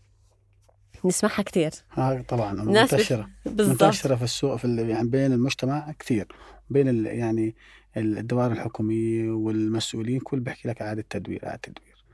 نسمعها 1.05 1.43
كتير. 1.43 1.71
ها 1.93 2.25
طبعا. 2.29 2.53
منتشرة. 2.53 3.31
بالضبط. 3.47 3.83
منتشرة 3.83 4.15
في 4.15 4.25
السوق 4.25 4.57
في 4.57 4.77
يعني 4.91 5.09
بين 5.09 5.33
المجتمع 5.33 5.93
كثير 5.99 6.27
بين 6.71 7.07
يعني 7.07 7.55
الدوائر 7.97 8.53
الحكومية 8.53 9.31
والمسؤولين 9.31 10.21
كل 10.21 10.41
بيحكي 10.41 10.69
لك 10.69 10.83
إعادة 10.83 11.05
تدوير 11.11 11.47
إعادة 11.47 11.61
تدوير. 11.63 12.05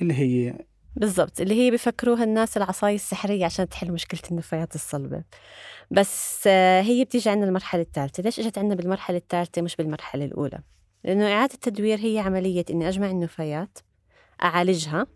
اللي 0.00 0.14
هي 0.14 0.54
بالضبط 0.96 1.40
اللي 1.40 1.54
هي 1.54 1.70
بفكروها 1.70 2.24
الناس 2.24 2.56
العصاية 2.56 2.94
السحرية 2.94 3.44
عشان 3.44 3.68
تحل 3.68 3.92
مشكلة 3.92 4.20
النفايات 4.30 4.74
الصلبة. 4.74 5.22
بس 5.90 6.44
آه، 6.46 6.80
هي 6.80 7.04
بتيجي 7.04 7.30
عندنا 7.30 7.48
المرحلة 7.48 7.82
الثالثة. 7.82 8.22
ليش 8.22 8.40
إجت 8.40 8.58
عندنا 8.58 8.74
بالمرحلة 8.74 9.16
الثالثة 9.16 9.62
مش 9.62 9.76
بالمرحلة 9.76 10.24
الأولى؟ 10.24 10.58
لأنه 11.04 11.32
إعادة 11.32 11.54
التدوير 11.54 11.98
هي 11.98 12.18
عملية 12.18 12.64
إني 12.70 12.88
أجمع 12.88 13.10
النفايات 13.10 13.78
أعالجها 14.42 15.06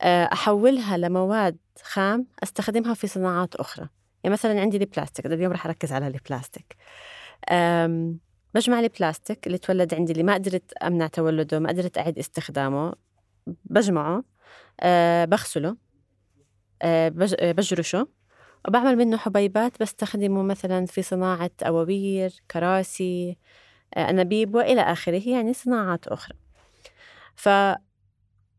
آه، 0.00 0.24
أحولها 0.32 0.96
لمواد 0.96 1.56
خام 1.82 2.26
أستخدمها 2.42 2.94
في 2.94 3.06
صناعات 3.06 3.54
أخرى. 3.54 3.88
يعني 4.24 4.32
مثلا 4.32 4.60
عندي 4.60 4.76
البلاستيك 4.76 5.26
اليوم 5.26 5.52
رح 5.52 5.66
أركز 5.66 5.92
على 5.92 6.06
البلاستيك. 6.06 6.76
بجمع 8.54 8.80
البلاستيك 8.80 9.46
اللي 9.46 9.58
تولد 9.58 9.94
عندي 9.94 10.12
اللي 10.12 10.22
ما 10.22 10.34
قدرت 10.34 10.72
أمنع 10.72 11.06
تولده 11.06 11.58
ما 11.58 11.68
قدرت 11.68 11.98
أعيد 11.98 12.18
استخدامه. 12.18 12.92
بجمعه 13.46 14.24
أه 14.80 15.24
بغسله 15.24 15.76
أه 16.82 17.12
آه، 17.40 17.52
بجرشه. 17.52 18.08
وبعمل 18.68 18.96
منه 18.96 19.16
حبيبات 19.16 19.82
بستخدمه 19.82 20.42
مثلا 20.42 20.86
في 20.86 21.02
صناعة 21.02 21.50
أواوير 21.62 22.32
كراسي 22.50 23.38
آه، 23.94 24.10
أنابيب 24.10 24.54
وإلى 24.54 24.80
آخره 24.80 25.28
يعني 25.28 25.52
صناعات 25.54 26.08
أخرى. 26.08 26.36
ف 27.36 27.48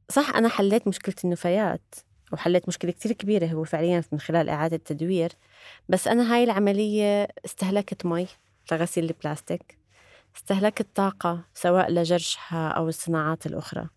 صح 0.10 0.36
أنا 0.36 0.50
حليت 0.50 0.88
مشكلة 0.88 1.16
النفايات 1.24 1.96
وحليت 2.34 2.68
مشكلة 2.68 2.92
كتير 2.92 3.12
كبيرة 3.12 3.46
هو 3.46 3.64
فعليا 3.64 4.04
من 4.12 4.20
خلال 4.20 4.50
إعادة 4.50 4.78
تدوير 4.78 5.32
بس 5.90 6.08
أنا 6.08 6.34
هاي 6.34 6.44
العملية 6.44 7.28
استهلكت 7.46 8.06
مي 8.06 8.28
لغسيل 8.72 9.04
البلاستيك. 9.04 9.81
استهلكت 10.36 10.88
طاقة 10.96 11.46
سواء 11.54 11.92
لجرشها 11.92 12.70
أو 12.70 12.88
الصناعات 12.88 13.46
الأخرى. 13.46 13.90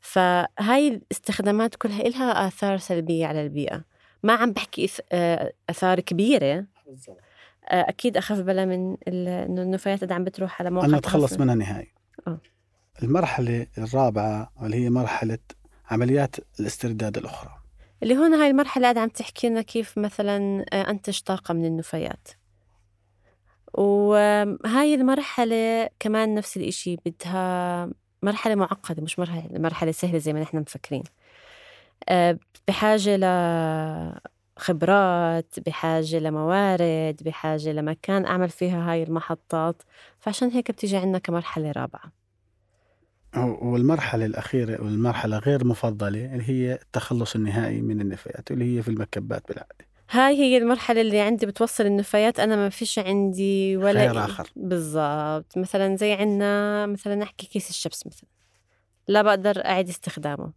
فهاي 0.00 0.88
الاستخدامات 0.88 1.74
كلها 1.74 2.00
إلها 2.00 2.48
آثار 2.48 2.78
سلبية 2.78 3.26
على 3.26 3.42
البيئة. 3.42 3.84
ما 4.22 4.32
عم 4.32 4.52
بحكي 4.52 4.90
آه، 5.12 5.52
آثار 5.70 6.00
كبيرة. 6.00 6.66
آه، 7.68 7.88
أكيد 7.88 8.16
أخف 8.16 8.40
بلا 8.40 8.64
من 8.64 8.96
إنه 9.08 9.62
النفايات 9.62 10.02
اللي 10.02 10.14
عم 10.14 10.24
بتروح 10.24 10.60
على 10.60 10.70
مواقع 10.70 10.86
أنا 10.86 10.98
أتخلص. 10.98 11.32
منها 11.32 11.54
نهائي. 11.54 11.92
آه. 12.26 12.40
المرحلة 13.02 13.66
الرابعة 13.78 14.52
واللي 14.56 14.76
هي 14.84 14.90
مرحلة 14.90 15.38
عمليات 15.90 16.36
الاسترداد 16.60 17.18
الأخرى. 17.18 17.50
اللي 18.02 18.16
هون 18.16 18.34
هاي 18.34 18.50
المرحلة 18.50 19.00
عم 19.00 19.08
تحكي 19.08 19.48
لنا 19.48 19.62
كيف 19.62 19.98
مثلا 19.98 20.62
أنتج 20.90 21.20
طاقة 21.20 21.54
من 21.54 21.64
النفايات. 21.64 22.28
وهاي 23.74 24.94
المرحلة 24.94 25.88
كمان 26.00 26.34
نفس 26.34 26.56
الإشي 26.56 26.96
بدها 27.06 27.90
مرحلة 28.22 28.54
معقدة 28.54 29.02
مش 29.02 29.18
مرحلة 29.18 29.48
مرحلة 29.58 29.92
سهلة 29.92 30.18
زي 30.18 30.32
ما 30.32 30.40
نحن 30.42 30.58
مفكرين. 30.58 31.02
آه، 32.08 32.38
بحاجة 32.68 33.16
لخبرات 34.58 35.54
بحاجة 35.66 36.18
لموارد 36.18 37.16
بحاجة 37.24 37.72
لمكان 37.72 38.24
أعمل 38.26 38.48
فيها 38.48 38.92
هاي 38.92 39.02
المحطات. 39.02 39.82
فعشان 40.20 40.50
هيك 40.50 40.70
بتيجي 40.70 40.96
عنا 40.96 41.18
كمرحلة 41.18 41.72
رابعة. 41.72 42.12
والمرحلة 43.36 44.26
الأخيرة 44.26 44.82
والمرحلة 44.84 45.38
غير 45.38 45.64
مفضلة 45.66 46.24
اللي 46.34 46.48
هي 46.48 46.74
التخلص 46.74 47.34
النهائي 47.34 47.82
من 47.82 48.00
النفايات 48.00 48.50
واللي 48.50 48.78
هي 48.78 48.82
في 48.82 48.88
المكبات 48.88 49.48
بالعادة 49.48 49.83
هاي 50.10 50.36
هي 50.36 50.56
المرحلة 50.56 51.00
اللي 51.00 51.20
عندي 51.20 51.46
بتوصل 51.46 51.86
النفايات 51.86 52.40
أنا 52.40 52.56
ما 52.56 52.68
فيش 52.68 52.98
عندي 52.98 53.76
ولا 53.76 54.00
خيار 54.00 54.24
آخر. 54.24 54.50
بالضبط. 54.56 55.58
مثلا 55.58 55.96
زي 55.96 56.12
عنا 56.12 56.86
مثلا 56.86 57.14
نحكي 57.14 57.46
كيس 57.46 57.70
الشبس 57.70 58.06
مثلا. 58.06 58.28
لا 59.08 59.22
بقدر 59.22 59.64
أعيد 59.66 59.88
استخدامه 59.88 60.52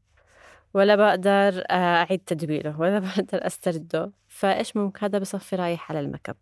ولا 0.73 0.95
بقدر 0.95 1.63
آه، 1.69 1.73
أعيد 2.03 2.19
تدويره 2.25 2.79
ولا 2.79 2.99
بقدر 3.05 3.47
أسترده. 3.47 4.11
فإيش 4.27 4.75
ممكن؟ 4.77 5.05
هذا 5.05 5.19
بصفي 5.19 5.55
رايح 5.55 5.91
على 5.91 5.99
المكب. 5.99 6.35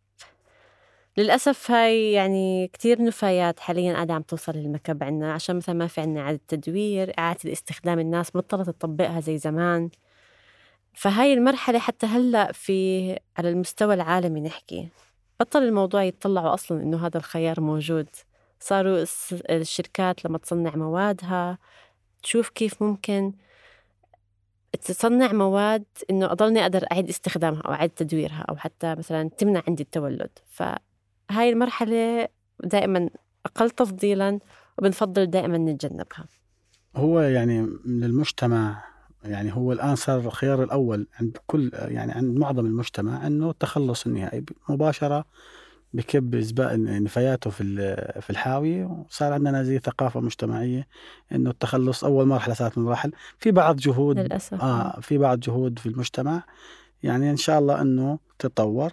للأسف 1.18 1.72
هاي 1.72 2.12
يعني 2.12 2.68
كتير 2.68 3.04
نفايات 3.04 3.60
حاليا 3.60 3.94
قاعدة 3.94 4.14
عم 4.14 4.22
توصل 4.22 4.52
للمكب 4.52 5.04
عنا 5.04 5.34
عشان 5.34 5.56
مثلا 5.56 5.76
ما 5.76 5.88
في 5.88 6.02
عنا 6.02 6.22
إعادة 6.22 6.40
تدوير 6.48 7.14
إعادة 7.20 7.40
الاستخدام 7.46 8.00
الناس 8.00 8.32
بطلت 8.38 8.70
تطبقها 8.70 9.20
زي 9.20 9.38
زمان. 9.38 9.90
فهاي 10.96 11.34
المرحلة 11.34 11.80
حتى 11.80 12.06
هلأ 12.06 12.52
في 12.52 13.10
على 13.38 13.50
المستوى 13.50 13.94
العالمي 13.94 14.42
نحكي. 14.42 14.90
بطل 15.40 15.64
الموضوع 15.64 16.04
يتطلعوا 16.04 16.54
أصلا 16.54 16.84
إنه 16.84 17.06
هذا 17.06 17.18
الخيار 17.18 17.62
موجود. 17.62 18.08
صاروا 18.60 19.06
الشركات 19.50 20.26
لما 20.26 20.38
تصنع 20.38 20.76
موادها 20.76 21.58
تشوف 22.24 22.50
كيف 22.50 22.84
ممكن 22.84 23.34
تصنع 24.82 25.32
مواد 25.32 25.84
إنه 26.10 26.32
أضلني 26.32 26.62
أقدر 26.62 26.86
أعيد 26.92 27.10
استخدامها 27.10 27.62
أو 27.62 27.74
أعيد 27.74 27.90
تدويرها 27.90 28.46
أو 28.50 28.56
حتى 28.56 28.96
مثلا 28.96 29.30
تمنع 29.30 29.64
عندي 29.68 29.84
التولد. 29.84 30.30
فهاي 30.50 31.50
المرحلة 31.50 32.28
دائما 32.64 33.10
أقل 33.46 33.70
تفضيلا 33.70 34.40
وبنفضل 34.78 35.26
دائما 35.26 35.58
نتجنبها. 35.58 36.26
هو 36.96 37.20
يعني 37.20 37.62
من 37.86 38.04
المجتمع 38.04 38.95
يعني 39.26 39.56
هو 39.56 39.72
الآن 39.72 39.96
صار 39.96 40.20
الخيار 40.20 40.64
الأول 40.64 41.08
عند 41.20 41.38
كل 41.48 41.72
يعني 41.74 42.12
عند 42.12 42.38
معظم 42.38 42.66
المجتمع 42.66 43.28
أنه 43.28 43.50
التخلص 43.50 44.06
النهائي 44.06 44.46
مباشرة 44.70 45.26
بكب 45.94 46.36
إزباء 46.36 46.82
نفاياته 46.82 47.50
في 47.50 47.64
في 48.22 48.30
الحاوية 48.30 48.86
وصار 48.86 49.34
عندنا 49.34 49.64
زي 49.64 49.80
ثقافة 49.80 50.20
مجتمعية 50.20 50.88
أنه 51.32 51.50
التخلص 51.50 52.04
أول 52.04 52.26
مرحلة 52.26 52.54
صارت 52.54 52.78
من 52.78 52.84
المراحل 52.84 53.12
في 53.40 53.52
بعض 53.52 53.76
جهود 53.76 54.20
للأسف. 54.20 54.62
آه 54.62 55.00
في 55.00 55.18
بعض 55.18 55.40
جهود 55.40 55.80
في 55.80 55.86
المجتمع 55.86 56.44
يعني 57.04 57.32
إن 57.32 57.38
شاء 57.38 57.60
الله 57.60 57.82
أنه 57.82 58.20
تتطور. 58.40 58.92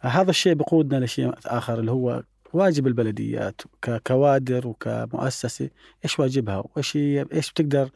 هذا 0.00 0.30
الشيء 0.30 0.54
بقودنا 0.54 1.04
لشيء 1.04 1.34
آخر 1.46 1.78
اللي 1.78 1.90
هو 1.90 2.22
واجب 2.52 2.86
البلديات 2.86 3.60
ككوادر 3.82 4.66
وكمؤسسة. 4.66 5.70
إيش 6.04 6.18
واجبها؟ 6.18 6.64
وإيش 6.74 6.96
هي؟ 6.96 7.26
إيش 7.32 7.50
بتقدر 7.50 7.90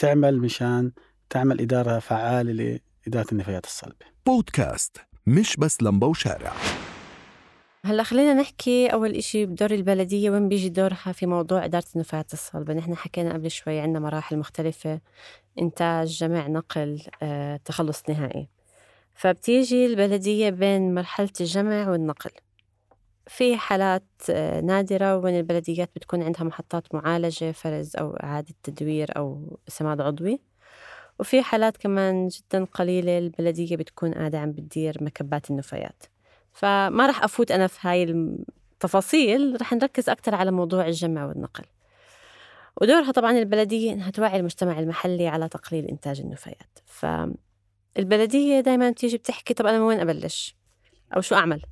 تعمل 0.00 0.38
مشان 0.38 0.92
تعمل 1.30 1.60
إدارة 1.60 1.98
فعالة 1.98 2.80
لإدارة 3.06 3.26
النفايات 3.32 3.64
الصلبة. 3.64 4.06
بودكاست 4.26 4.96
مش 5.26 5.56
بس 5.56 5.82
لمبة 5.82 6.06
وشارع. 6.06 6.52
هلأ 7.84 8.02
خلينا 8.02 8.34
نحكي 8.34 8.86
أول 8.86 9.14
إشي 9.14 9.46
بدور 9.46 9.70
البلدية 9.70 10.30
وين 10.30 10.48
بيجي 10.48 10.68
دورها 10.68 11.12
في 11.12 11.26
موضوع 11.26 11.64
إدارة 11.64 11.84
النفايات 11.94 12.32
الصلبة؟ 12.32 12.74
نحن 12.74 12.96
حكينا 12.96 13.32
قبل 13.32 13.50
شوي 13.50 13.80
عندنا 13.80 14.00
مراحل 14.00 14.38
مختلفة 14.38 15.00
إنتاج 15.58 16.08
جمع 16.08 16.46
نقل 16.46 17.02
آه، 17.22 17.60
تخلص 17.64 18.02
نهائي. 18.08 18.48
فبتيجي 19.14 19.86
البلدية 19.86 20.50
بين 20.50 20.94
مرحلة 20.94 21.30
الجمع 21.40 21.90
والنقل. 21.90 22.30
في 23.30 23.56
حالات 23.56 24.04
آه، 24.30 24.60
نادرة 24.60 25.16
وين 25.16 25.36
البلديات 25.36 25.90
بتكون 25.96 26.22
عندها 26.22 26.44
محطات 26.44 26.94
معالجة 26.94 27.52
فرز 27.52 27.96
أو 27.96 28.16
إعادة 28.16 28.54
تدوير 28.62 29.16
أو 29.16 29.58
سماد 29.68 30.00
عضوي. 30.00 30.40
وفي 31.18 31.42
حالات 31.42 31.76
كمان 31.76 32.28
جدا 32.28 32.64
قليلة 32.64 33.18
البلدية 33.18 33.76
بتكون 33.76 34.14
قاعدة 34.14 34.38
عم 34.38 34.52
بتدير 34.52 34.96
مكبات 35.00 35.50
النفايات. 35.50 36.02
فما 36.52 37.06
رح 37.06 37.24
أفوت 37.24 37.50
أنا 37.50 37.66
في 37.66 37.78
هاي 37.88 38.02
التفاصيل 38.02 39.56
رح 39.60 39.72
نركز 39.72 40.08
أكتر 40.08 40.34
على 40.34 40.50
موضوع 40.50 40.86
الجمع 40.86 41.26
والنقل. 41.26 41.64
ودورها 42.80 43.12
طبعا 43.12 43.32
البلدية 43.32 43.92
إنها 43.92 44.10
توعي 44.10 44.40
المجتمع 44.40 44.78
المحلي 44.78 45.28
على 45.28 45.48
تقليل 45.48 45.86
إنتاج 45.86 46.20
النفايات. 46.20 46.78
فالبلدية 46.86 48.60
دايما 48.60 48.90
بتيجي 48.90 49.16
بتحكي 49.16 49.54
طب 49.54 49.66
أنا 49.66 49.78
من 49.78 49.84
وين 49.84 50.00
أبلش؟ 50.00 50.56
أو 51.16 51.20
شو 51.20 51.34
أعمل؟ 51.34 51.62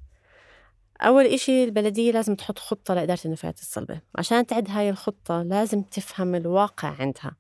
أول 1.00 1.25
إشي 1.26 1.64
البلدية 1.64 2.12
لازم 2.12 2.35
تحط 2.35 2.59
خطة 2.59 2.95
لإدارة 2.95 3.21
النفايات 3.25 3.61
الصلبة. 3.61 4.00
عشان 4.17 4.47
تعد 4.47 4.71
هاي 4.71 4.90
الخطة 4.90 5.43
لازم 5.43 5.83
تفهم 5.83 6.35
الواقع 6.35 6.88
عندها. 7.00 7.37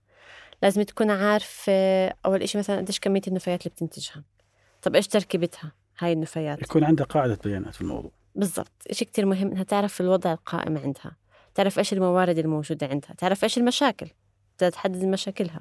لازم 0.62 0.82
تكون 0.82 1.10
عارفة 1.10 2.08
أول 2.08 2.42
إشي 2.42 2.58
مثلا 2.58 2.76
قديش 2.76 3.00
كمية 3.00 3.20
النفايات 3.28 3.62
اللي 3.62 3.70
بتنتجها. 3.70 4.24
طب 4.82 4.94
إيش 4.94 5.06
تركيبتها؟ 5.06 5.72
هاي 5.98 6.12
النفايات. 6.12 6.62
يكون 6.62 6.84
عندها 6.84 7.06
قاعدة 7.06 7.38
بيانات 7.44 7.74
في 7.74 7.80
الموضوع. 7.80 8.10
بالضبط. 8.34 8.72
إشي 8.90 9.04
كتير 9.04 9.26
مهم 9.26 9.50
إنها 9.50 9.62
تعرف 9.62 10.00
الوضع 10.00 10.32
القائم 10.32 10.78
عندها. 10.78 11.16
تعرف 11.54 11.78
إيش 11.78 11.92
الموارد 11.92 12.38
الموجودة 12.38 12.86
عندها. 12.86 13.14
تعرف 13.18 13.44
إيش 13.44 13.58
المشاكل. 13.58 14.06
تحدد 14.58 15.04
مشاكلها. 15.04 15.60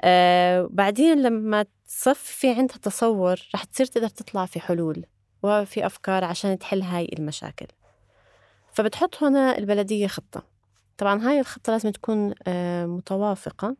آه 0.00 0.68
بعدين 0.70 1.22
لما 1.22 1.66
تصفي 1.86 2.50
عندها 2.50 2.76
تصور 2.76 3.40
رح 3.54 3.64
تصير 3.64 3.86
تقدر 3.86 4.08
تطلع 4.08 4.46
في 4.46 4.60
حلول. 4.60 5.04
وفي 5.46 5.86
أفكار 5.86 6.24
عشان 6.24 6.58
تحل 6.58 6.82
هاي 6.82 7.08
المشاكل. 7.18 7.66
فبتحط 8.72 9.22
هنا 9.22 9.58
البلدية 9.58 10.06
خطة. 10.06 10.42
طبعا 10.98 11.28
هاي 11.28 11.40
الخطة 11.40 11.72
لازم 11.72 11.90
تكون 11.90 12.34
آه 12.46 12.86
متوافقة 12.86 13.76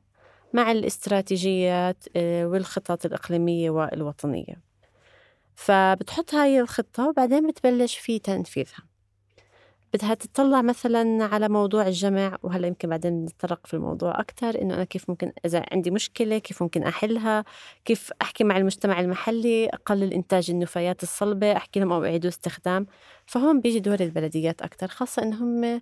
مع 0.52 0.70
الاستراتيجيات 0.72 2.04
آه 2.16 2.46
والخطط 2.46 3.06
الإقليمية 3.06 3.70
والوطنية. 3.70 4.60
فبتحط 5.54 6.34
هاي 6.34 6.60
الخطة 6.60 7.08
وبعدين 7.08 7.46
بتبلش 7.46 7.98
في 7.98 8.18
تنفيذها. 8.18 8.82
بدها 9.96 10.14
تطلع 10.14 10.62
مثلا 10.62 11.24
على 11.24 11.48
موضوع 11.48 11.86
الجمع 11.86 12.38
وهلأ 12.42 12.66
يمكن 12.66 12.88
بعدين 12.88 13.24
نتطرق 13.24 13.66
في 13.66 13.74
الموضوع 13.74 14.20
أكثر 14.20 14.62
إنه 14.62 14.74
أنا 14.74 14.84
كيف 14.84 15.10
ممكن 15.10 15.32
إذا 15.44 15.64
عندي 15.72 15.90
مشكلة 15.90 16.38
كيف 16.38 16.62
ممكن 16.62 16.82
أحلها؟ 16.82 17.44
كيف 17.84 18.10
أحكي 18.22 18.44
مع 18.44 18.56
المجتمع 18.56 19.00
المحلي؟ 19.00 19.66
أقلل 19.66 20.12
إنتاج 20.12 20.50
النفايات 20.50 21.02
الصلبة 21.02 21.56
أحكي 21.56 21.80
لهم 21.80 21.92
أو 21.92 22.04
أعيدوا 22.04 22.30
استخدام. 22.30 22.86
فهون 23.26 23.60
بيجي 23.60 23.80
دور 23.80 24.00
البلديات 24.00 24.62
أكثر 24.62 24.88
خاصة 24.88 25.22
إن 25.22 25.32
هم 25.32 25.80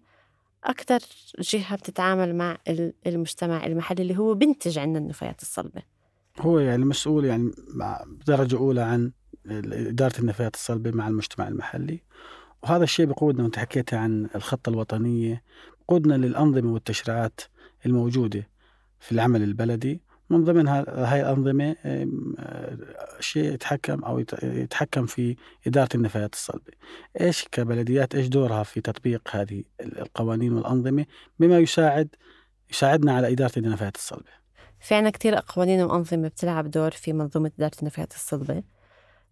أكثر 0.65 0.99
جهة 1.39 1.77
بتتعامل 1.77 2.37
مع 2.37 2.59
المجتمع 3.07 3.67
المحلي 3.67 4.03
اللي 4.03 4.19
هو 4.19 4.35
بنتج 4.35 4.79
عنا 4.79 4.99
النفايات 4.99 5.43
الصلبة. 5.43 5.83
هو 6.41 6.59
يعني 6.59 6.85
مسؤول 6.85 7.25
يعني 7.25 7.51
بدرجة 8.07 8.57
أولى 8.57 8.81
عن 8.81 9.13
إدارة 9.47 10.19
النفايات 10.19 10.55
الصلبة 10.55 10.91
مع 10.91 11.09
المجتمع 11.09 11.49
المحلي. 11.49 12.03
وهذا 12.65 12.85
الشيء 12.85 13.07
بقودنا 13.07 13.43
وانت 13.43 13.59
حكيت 13.59 13.95
عن 13.95 14.29
الخطة 14.35 14.71
الوطنية 14.71 15.43
بقودنا 15.81 16.15
للأنظمة 16.15 16.73
والتشريعات 16.73 17.41
الموجودة 17.87 18.49
في 19.01 19.13
العمل 19.13 19.43
البلدي. 19.43 20.01
من 20.31 20.45
ضمنها 20.45 20.85
هاي 20.89 21.21
الأنظمة 21.21 21.77
شيء 23.21 23.55
يتحكم 23.55 24.05
أو 24.05 24.25
يتحكم 24.43 25.07
في 25.07 25.37
إدارة 25.67 25.89
النفايات 25.95 26.35
الصلبة. 26.35 26.73
إيش 27.21 27.45
كبلديات 27.53 28.15
إيش 28.15 28.27
دورها 28.27 28.63
في 28.63 28.81
تطبيق 28.81 29.29
هذه 29.31 29.63
القوانين 29.81 30.53
والأنظمة؟ 30.53 31.07
بما 31.39 31.59
يساعد 31.59 32.09
يساعدنا 32.71 33.13
على 33.13 33.33
إدارة 33.33 33.59
النفايات 33.59 33.97
الصلبة. 33.97 34.31
في 34.81 34.95
عنا 34.95 35.11
كتير 35.11 35.35
قوانين 35.35 35.83
وأنظمة 35.83 36.29
بتلعب 36.29 36.71
دور 36.71 36.91
في 36.91 37.13
منظومة 37.13 37.51
إدارة 37.59 37.77
النفايات 37.83 38.13
الصلبة. 38.13 38.63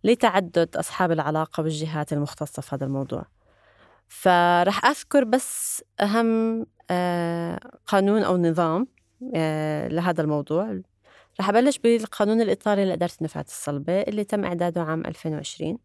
لتعدد 0.04 0.76
أصحاب 0.76 1.12
العلاقة 1.12 1.62
والجهات 1.62 2.12
المختصة 2.12 2.62
في 2.62 2.74
هذا 2.74 2.84
الموضوع. 2.84 3.24
فرح 4.08 4.84
أذكر 4.86 5.24
بس 5.24 5.84
أهم 6.00 6.66
آه، 6.90 7.58
قانون 7.86 8.22
أو 8.22 8.36
نظام 8.36 8.86
آه، 9.34 9.88
لهذا 9.88 10.22
الموضوع. 10.22 10.80
رح 11.40 11.48
أبلش 11.48 11.78
بالقانون 11.78 12.40
الإطاري 12.40 12.84
لإدارة 12.84 13.12
النفايات 13.20 13.48
الصلبة 13.48 14.00
اللي 14.00 14.24
تم 14.24 14.44
إعداده 14.44 14.82
عام 14.82 15.06
2020 15.06 15.78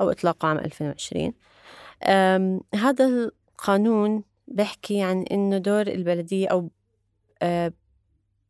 أو 0.00 0.10
إطلاقه 0.10 0.48
عام 0.48 0.58
2020 0.58 1.32
هذا 2.74 3.06
القانون 3.06 4.22
بيحكي 4.48 5.02
عن 5.02 5.22
إنه 5.22 5.58
دور 5.58 5.86
البلدية 5.86 6.48
أو 6.48 6.70
آه، 7.42 7.72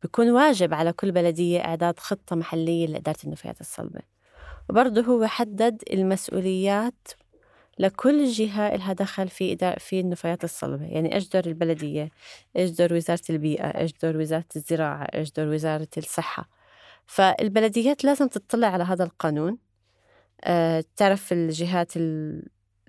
بيكون 0.01 0.29
واجب 0.29 0.73
على 0.73 0.93
كل 0.93 1.11
بلدية 1.11 1.59
إعداد 1.59 1.99
خطة 1.99 2.35
محلية 2.35 2.87
لإدارة 2.87 3.17
النفايات 3.23 3.61
الصلبة. 3.61 4.16
وبرضه 4.69 5.01
هو 5.01 5.25
حدد 5.25 5.83
المسؤوليات 5.93 7.07
لكل 7.79 8.25
جهة 8.25 8.75
لها 8.75 8.93
دخل 8.93 9.27
في 9.27 9.75
في 9.79 9.99
النفايات 9.99 10.43
الصلبة. 10.43 10.85
يعني 10.85 11.19
دور 11.33 11.43
البلدية؟ 11.45 12.09
دور 12.55 12.93
وزارة 12.93 13.21
البيئة؟ 13.29 13.87
دور 14.03 14.17
وزارة 14.17 14.45
الزراعة؟ 14.55 15.07
دور 15.37 15.47
وزارة 15.47 15.87
الصحة؟ 15.97 16.49
فالبلديات 17.05 18.03
لازم 18.03 18.27
تطلع 18.27 18.67
على 18.67 18.83
هذا 18.83 19.03
القانون. 19.03 19.57
أه 20.43 20.83
تعرف 20.95 21.33
الجهات 21.33 21.93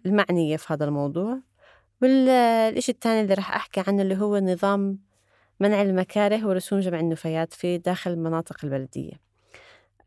المعنية 0.07 0.57
في 0.57 0.73
هذا 0.73 0.85
الموضوع. 0.85 1.41
والإشي 2.03 2.93
الثاني 2.93 3.21
اللي 3.21 3.35
راح 3.35 3.55
أحكي 3.57 3.85
عنه 3.87 4.03
اللي 4.03 4.17
هو 4.17 4.39
نظام 4.39 4.99
منع 5.61 5.83
المكاره 5.83 6.47
ورسوم 6.47 6.81
جمع 6.81 7.01
النفايات 7.01 7.53
في 7.55 7.79
داخل 7.79 8.11
المناطق 8.11 8.65
البلدية. 8.65 9.13
آه، 9.13 9.28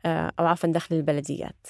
أو 0.06 0.46
عفوا 0.46 0.70
داخل 0.70 0.96
البلديات. 0.96 1.68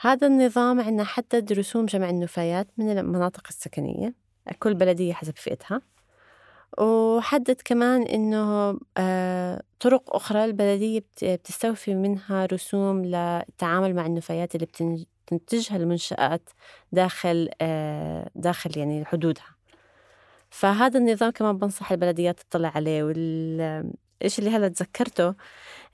هذا 0.00 0.26
النظام 0.26 0.80
عندنا 0.80 1.04
حدد 1.04 1.52
رسوم 1.52 1.86
جمع 1.86 2.10
النفايات 2.10 2.68
من 2.78 2.98
المناطق 2.98 3.42
السكنية 3.48 4.14
كل 4.58 4.74
بلدية 4.74 5.12
حسب 5.12 5.36
فئتها. 5.36 5.80
وحدد 6.78 7.56
كمان 7.64 8.02
إنه 8.02 8.78
آه، 8.98 9.62
طرق 9.80 10.16
أخرى 10.16 10.44
البلدية 10.44 11.04
بتستوفي 11.22 11.94
منها 11.94 12.46
رسوم 12.46 13.04
للتعامل 13.04 13.94
مع 13.94 14.06
النفايات 14.06 14.54
اللي 14.54 14.66
بتنتجها 14.66 15.76
المنشآت 15.76 16.50
داخل 16.92 17.48
آه، 17.60 18.30
داخل 18.34 18.78
يعني 18.78 19.04
حدودها. 19.04 19.56
فهذا 20.50 20.98
النظام 20.98 21.30
كمان 21.30 21.58
بنصح 21.58 21.92
البلديات 21.92 22.40
تطلع 22.40 22.72
عليه 22.74 23.02
والإشي 23.02 24.38
اللي 24.38 24.50
هلا 24.50 24.68
تذكرته؟ 24.68 25.34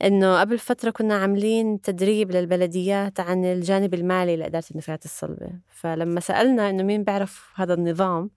إنه 0.04 0.40
قبل 0.40 0.58
فترة 0.58 0.90
كنا 0.90 1.14
عاملين 1.14 1.80
تدريب 1.80 2.30
للبلديات 2.30 3.20
عن 3.20 3.44
الجانب 3.44 3.94
المالي 3.94 4.37
لإدارة 4.37 4.64
النفايات 4.70 5.04
الصلبة. 5.04 5.50
فلما 5.68 6.20
سألنا 6.20 6.70
إنه 6.70 6.82
مين 6.82 7.04
بيعرف 7.04 7.50
هذا 7.54 7.74
النظام 7.74 8.30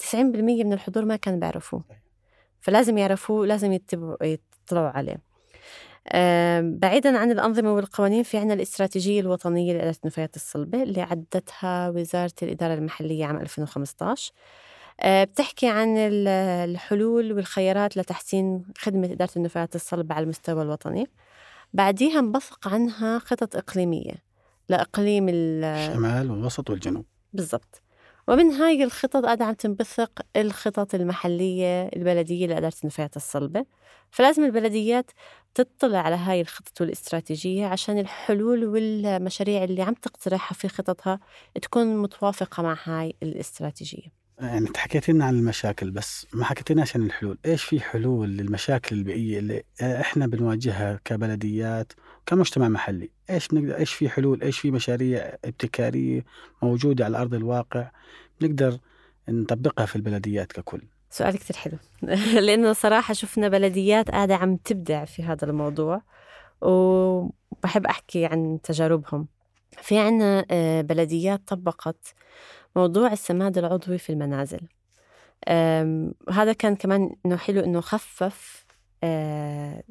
90% 0.00 0.14
من 0.14 0.72
الحضور 0.72 1.04
ما 1.04 1.16
كان 1.16 1.40
بيعرفوه. 1.40 1.84
فلازم 2.60 2.98
يعرفوه 2.98 3.46
لازم 3.46 3.72
يطلعوا 4.22 4.88
عليه. 4.88 5.30
بعيدا 6.78 7.18
عن 7.18 7.30
الأنظمة 7.30 7.74
والقوانين 7.74 8.22
في 8.22 8.38
عنا 8.38 8.54
الاستراتيجية 8.54 9.20
الوطنية 9.20 9.72
لإدارة 9.72 9.96
النفايات 10.04 10.36
الصلبة 10.36 10.82
اللي 10.82 11.02
عدتها 11.02 11.88
وزارة 11.88 12.32
الإدارة 12.42 12.74
المحلية 12.74 13.24
عام 13.24 13.36
2015 13.36 14.32
آه، 14.32 14.34
بتحكي 15.06 15.68
عن 15.68 15.96
الحلول 15.98 17.32
والخيارات 17.32 17.96
لتحسين 17.96 18.64
خدمة 18.78 19.12
إدارة 19.12 19.30
النفايات 19.36 19.74
الصلبة 19.74 20.14
على 20.14 20.24
المستوى 20.24 20.62
الوطني. 20.62 21.06
بعديها 21.72 22.18
انبثق 22.18 22.68
عنها 22.68 23.18
خطط 23.18 23.56
إقليمية 23.56 24.14
لإقليم 24.68 25.26
الشمال 25.28 26.30
والوسط 26.30 26.70
والجنوب. 26.70 27.04
بالضبط. 27.32 27.82
ومن 28.28 28.50
هاي 28.50 28.84
الخطط 28.84 29.24
قاعدة 29.24 29.44
عم 29.44 29.54
تنبثق 29.54 30.10
الخطط 30.36 30.94
المحلية 30.94 31.88
البلدية 31.96 32.46
لإدارة 32.46 32.74
النفايات 32.82 33.16
الصلبة. 33.16 33.66
فلازم 34.10 34.44
البلديات 34.44 35.10
تطلع 35.54 35.98
على 35.98 36.16
هاي 36.16 36.40
الخطط 36.40 36.80
والاستراتيجية 36.80 37.66
عشان 37.66 37.98
الحلول 37.98 38.64
والمشاريع 38.64 39.64
اللي 39.64 39.82
عم 39.82 39.94
تقترحها 39.94 40.54
في 40.54 40.68
خططها 40.68 41.20
تكون 41.62 41.96
متوافقة 41.96 42.62
مع 42.62 42.76
هاي 42.84 43.14
الاستراتيجية. 43.22 44.19
يعني 44.40 44.66
حكيت 44.76 45.08
لنا 45.08 45.24
عن 45.24 45.34
المشاكل 45.34 45.90
بس 45.90 46.26
ما 46.34 46.44
حكيتلناش 46.44 46.96
عن 46.96 47.02
الحلول. 47.02 47.38
إيش 47.46 47.64
في 47.64 47.80
حلول 47.80 48.28
للمشاكل 48.28 48.96
البيئية 48.96 49.38
اللي 49.38 49.62
إحنا 49.82 50.26
بنواجهها 50.26 51.00
كبلديات 51.04 51.92
كمجتمع 52.26 52.68
محلي؟ 52.68 53.10
إيش 53.30 53.54
نقدر 53.54 53.76
إيش 53.76 53.92
في 53.92 54.08
حلول 54.08 54.42
إيش 54.42 54.58
في 54.58 54.70
مشاريع 54.70 55.34
ابتكارية 55.44 56.24
موجودة 56.62 57.04
على 57.04 57.18
أرض 57.18 57.34
الواقع 57.34 57.90
نقدر 58.42 58.78
نطبقها 59.28 59.86
في 59.86 59.96
البلديات 59.96 60.52
ككل؟ 60.52 60.82
سؤال 61.10 61.38
كتير 61.38 61.56
حلو. 61.56 61.78
لأنه 62.46 62.72
صراحة 62.72 63.14
شفنا 63.14 63.48
بلديات 63.48 64.10
قاعدة 64.10 64.34
عم 64.36 64.56
تبدع 64.56 65.04
في 65.04 65.22
هذا 65.22 65.50
الموضوع 65.50 66.02
وبحب 66.60 67.86
أحكي 67.86 68.26
عن 68.26 68.58
تجاربهم. 68.62 69.28
في 69.78 69.98
عنا 69.98 70.46
آه، 70.50 70.80
بلديات 70.80 71.40
طبقت 71.46 72.14
موضوع 72.76 73.12
السماد 73.12 73.58
العضوي 73.58 73.98
في 73.98 74.10
المنازل. 74.10 74.60
هذا 76.30 76.52
كان 76.52 76.76
كمان 76.76 77.16
إنه 77.26 77.36
حلو 77.36 77.60
إنه 77.60 77.80
خفف 77.80 78.66
آه، 79.04 79.82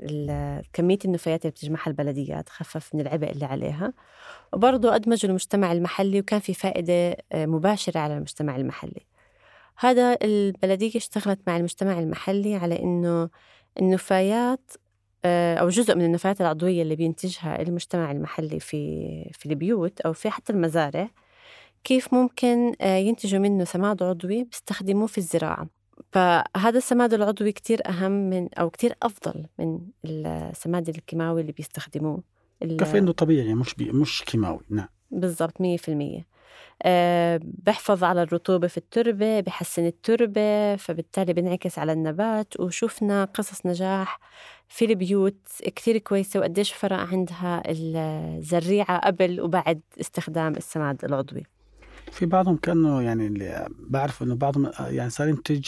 كمية 0.73 0.97
النفايات 1.05 1.41
اللي 1.41 1.51
بتجمعها 1.51 1.87
البلديات 1.87 2.49
خفف 2.49 2.95
من 2.95 3.01
العبء 3.01 3.31
اللي 3.31 3.45
عليها. 3.45 3.93
وبرضه 4.53 4.95
أدمجوا 4.95 5.29
المجتمع 5.29 5.71
المحلي 5.71 6.19
وكان 6.19 6.39
في 6.39 6.53
فائدة 6.53 7.17
آه، 7.31 7.45
مباشرة 7.45 7.99
على 7.99 8.17
المجتمع 8.17 8.55
المحلي. 8.55 9.05
هذا 9.77 10.17
البلدية 10.23 10.91
اشتغلت 10.95 11.39
مع 11.47 11.57
المجتمع 11.57 11.99
المحلي 11.99 12.55
على 12.55 12.79
إنه 12.79 13.29
النفايات 13.79 14.71
أو 15.25 15.69
جزء 15.69 15.95
من 15.95 16.05
النفايات 16.05 16.41
العضوية 16.41 16.81
اللي 16.81 16.95
بينتجها 16.95 17.61
المجتمع 17.61 18.11
المحلي 18.11 18.59
في 18.59 19.31
في 19.33 19.45
البيوت 19.45 20.01
أو 20.01 20.13
في 20.13 20.29
حتى 20.29 20.53
المزارع 20.53 21.09
كيف 21.83 22.13
ممكن 22.13 22.73
ينتجوا 22.81 23.39
منه 23.39 23.63
سماد 23.63 24.03
عضوي 24.03 24.43
بيستخدموه 24.43 25.07
في 25.07 25.17
الزراعة. 25.17 25.67
فهذا 26.11 26.77
السماد 26.77 27.13
العضوي 27.13 27.51
كتير 27.51 27.89
أهم 27.89 28.11
من 28.11 28.53
أو 28.53 28.69
كتير 28.69 28.95
أفضل 29.03 29.45
من 29.59 29.79
السماد 30.05 30.89
الكيماوي 30.89 31.41
اللي 31.41 31.51
بيستخدموه. 31.51 32.23
كفي 32.61 32.97
إنه 32.97 33.11
طبيعي 33.11 33.53
مش 33.53 33.75
بي 33.75 33.91
مش 33.91 34.23
كيماوي 34.23 34.59
نعم. 34.69 34.87
بالضبط 35.11 35.61
مية 35.61 35.77
في 35.77 35.89
المية. 35.89 36.27
أه 36.83 37.39
بحفظ 37.43 38.03
على 38.03 38.23
الرطوبة 38.23 38.67
في 38.67 38.77
التربة 38.77 39.39
بحسن 39.39 39.85
التربة 39.85 40.75
فبالتالي 40.75 41.33
بنعكس 41.33 41.79
على 41.79 41.93
النبات 41.93 42.59
وشوفنا 42.59 43.25
قصص 43.25 43.65
نجاح 43.65 44.19
في 44.69 44.85
البيوت 44.85 45.47
كثير 45.75 45.97
كويسة 45.97 46.39
وقديش 46.39 46.73
فرق 46.73 46.97
عندها 46.97 47.63
الزريعة 47.65 48.99
قبل 48.99 49.41
وبعد 49.41 49.81
استخدام 50.01 50.55
السماد 50.55 51.05
العضوي؟ 51.05 51.43
في 52.11 52.25
بعضهم 52.25 52.57
كأنه 52.57 53.01
يعني 53.01 53.27
اللي 53.27 53.67
بعرف 53.79 54.23
إنه 54.23 54.35
بعضهم 54.35 54.71
يعني 54.79 55.09
صار 55.09 55.27
ينتج 55.27 55.67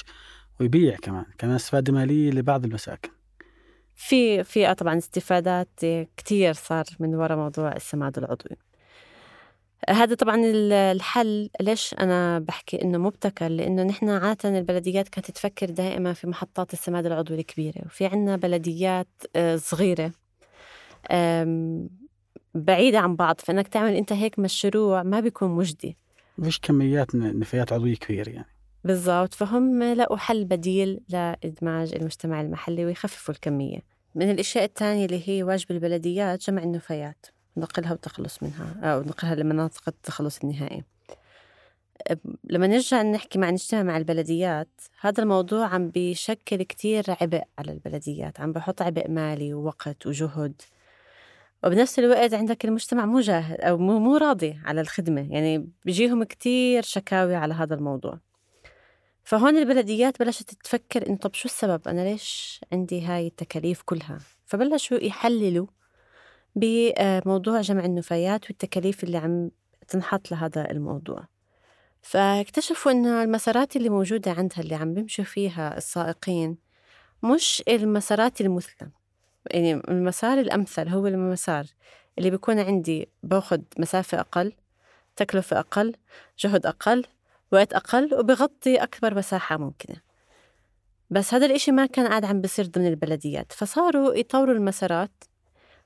ويبيع 0.59 0.95
كمان 0.95 1.25
كمان 1.37 1.55
استفادة 1.55 1.93
مالية 1.93 2.31
لبعض 2.31 2.65
المساكن. 2.65 3.09
في 3.95 4.43
في 4.43 4.73
طبعا 4.73 4.97
استفادات 4.97 5.79
كثير 6.17 6.53
صار 6.53 6.85
من 6.99 7.15
وراء 7.15 7.37
موضوع 7.37 7.75
السماد 7.75 8.17
العضوي. 8.17 8.57
هذا 9.89 10.15
طبعا 10.15 10.41
الحل. 10.73 11.49
ليش 11.61 11.95
أنا 11.99 12.39
بحكي 12.39 12.81
إنه 12.81 12.97
مبتكر؟ 12.97 13.47
لإنه 13.47 13.83
نحن 13.83 14.09
عادة 14.09 14.57
البلديات 14.57 15.09
كانت 15.09 15.31
تفكر 15.31 15.69
دائما 15.69 16.13
في 16.13 16.27
محطات 16.27 16.73
السماد 16.73 17.05
العضوي 17.05 17.39
الكبيرة 17.39 17.81
وفي 17.85 18.05
عنا 18.05 18.35
بلديات 18.35 19.07
آه، 19.35 19.55
صغيرة 19.55 20.11
بعيدة 22.55 22.99
عن 22.99 23.15
بعض. 23.15 23.35
فإنك 23.39 23.67
تعمل 23.67 23.93
أنت 23.93 24.13
هيك 24.13 24.39
مشروع 24.39 25.03
ما 25.03 25.19
بيكون 25.19 25.49
مجدي. 25.49 25.97
مفيش 26.37 26.59
كميات 26.59 27.15
نفايات 27.15 27.73
عضوية 27.73 27.95
كبيرة 27.95 28.29
يعني. 28.29 28.47
بالضبط. 28.83 29.33
فهم 29.33 29.83
لقوا 29.83 30.17
حل 30.17 30.45
بديل 30.45 30.99
لإدماج 31.09 31.95
المجتمع 31.95 32.41
المحلي 32.41 32.85
ويخففوا 32.85 33.33
الكمية. 33.33 33.79
من 34.15 34.31
الأشياء 34.31 34.63
الثانية 34.63 35.05
اللي 35.05 35.29
هي 35.29 35.43
واجب 35.43 35.71
البلديات 35.71 36.49
جمع 36.49 36.63
النفايات. 36.63 37.25
نقلها 37.57 37.91
والتخلص 37.91 38.43
منها 38.43 38.75
أو 38.83 39.01
نقلها 39.01 39.35
لمناطق 39.35 39.83
التخلص 39.87 40.39
النهائي. 40.43 40.83
لما 42.43 42.67
نرجع 42.67 43.01
نحكي 43.01 43.39
مع 43.39 43.49
نجتمع 43.49 43.83
مع 43.83 43.97
البلديات 43.97 44.81
هذا 45.01 45.23
الموضوع 45.23 45.65
عم 45.67 45.89
بيشكل 45.89 46.63
كتير 46.63 47.03
عبء 47.21 47.43
على 47.59 47.71
البلديات 47.71 48.39
عم 48.39 48.51
بحط 48.51 48.81
عبء 48.81 49.09
مالي 49.09 49.53
ووقت 49.53 50.07
وجهد. 50.07 50.61
وبنفس 51.63 51.99
الوقت 51.99 52.33
عندك 52.33 52.65
المجتمع 52.65 53.05
مو 53.05 53.19
جاهز 53.19 53.57
أو 53.59 53.77
مو, 53.77 53.99
مو 53.99 54.17
راضي 54.17 54.59
على 54.65 54.81
الخدمة 54.81 55.33
يعني 55.33 55.69
بيجيهم 55.85 56.23
كتير 56.23 56.83
شكاوي 56.83 57.35
على 57.35 57.53
هذا 57.53 57.75
الموضوع. 57.75 58.19
فهون 59.23 59.57
البلديات 59.57 60.19
بلشت 60.19 60.53
تفكر 60.63 61.07
إنه 61.07 61.17
طب 61.17 61.33
شو 61.33 61.45
السبب؟ 61.45 61.87
أنا 61.87 62.01
ليش 62.01 62.61
عندي 62.73 63.01
هاي 63.01 63.27
التكاليف 63.27 63.81
كلها؟ 63.81 64.17
فبلشوا 64.45 65.03
يحللوا 65.03 65.67
بموضوع 66.55 67.61
جمع 67.61 67.85
النفايات 67.85 68.49
والتكاليف 68.49 69.03
اللي 69.03 69.17
عم 69.17 69.51
تنحط 69.87 70.31
لهذا 70.31 70.71
الموضوع. 70.71 71.27
فاكتشفوا 72.01 72.91
إنه 72.91 73.23
المسارات 73.23 73.75
اللي 73.75 73.89
موجودة 73.89 74.31
عندها 74.31 74.59
اللي 74.59 74.75
عم 74.75 74.93
بيمشوا 74.93 75.23
فيها 75.23 75.77
السائقين 75.77 76.57
مش 77.23 77.63
المسارات 77.67 78.41
المثلى. 78.41 78.89
يعني 79.51 79.73
المسار 79.73 80.39
الأمثل 80.39 80.87
هو 80.89 81.07
المسار 81.07 81.65
اللي 82.17 82.29
بيكون 82.29 82.59
عندي 82.59 83.09
باخد 83.23 83.63
مسافة 83.77 84.19
أقل 84.19 84.53
تكلفة 85.15 85.59
أقل 85.59 85.95
جهد 86.39 86.65
أقل 86.65 87.05
وقت 87.51 87.73
أقل 87.73 88.13
وبغطي 88.13 88.75
أكبر 88.75 89.15
مساحة 89.15 89.57
ممكنة. 89.57 90.01
بس 91.09 91.33
هذا 91.33 91.45
الإشي 91.45 91.71
ما 91.71 91.85
كان 91.85 92.07
قاعد 92.07 92.25
عم 92.25 92.41
بصير 92.41 92.65
ضمن 92.65 92.87
البلديات. 92.87 93.51
فصاروا 93.51 94.13
يطوروا 94.13 94.55
المسارات 94.55 95.23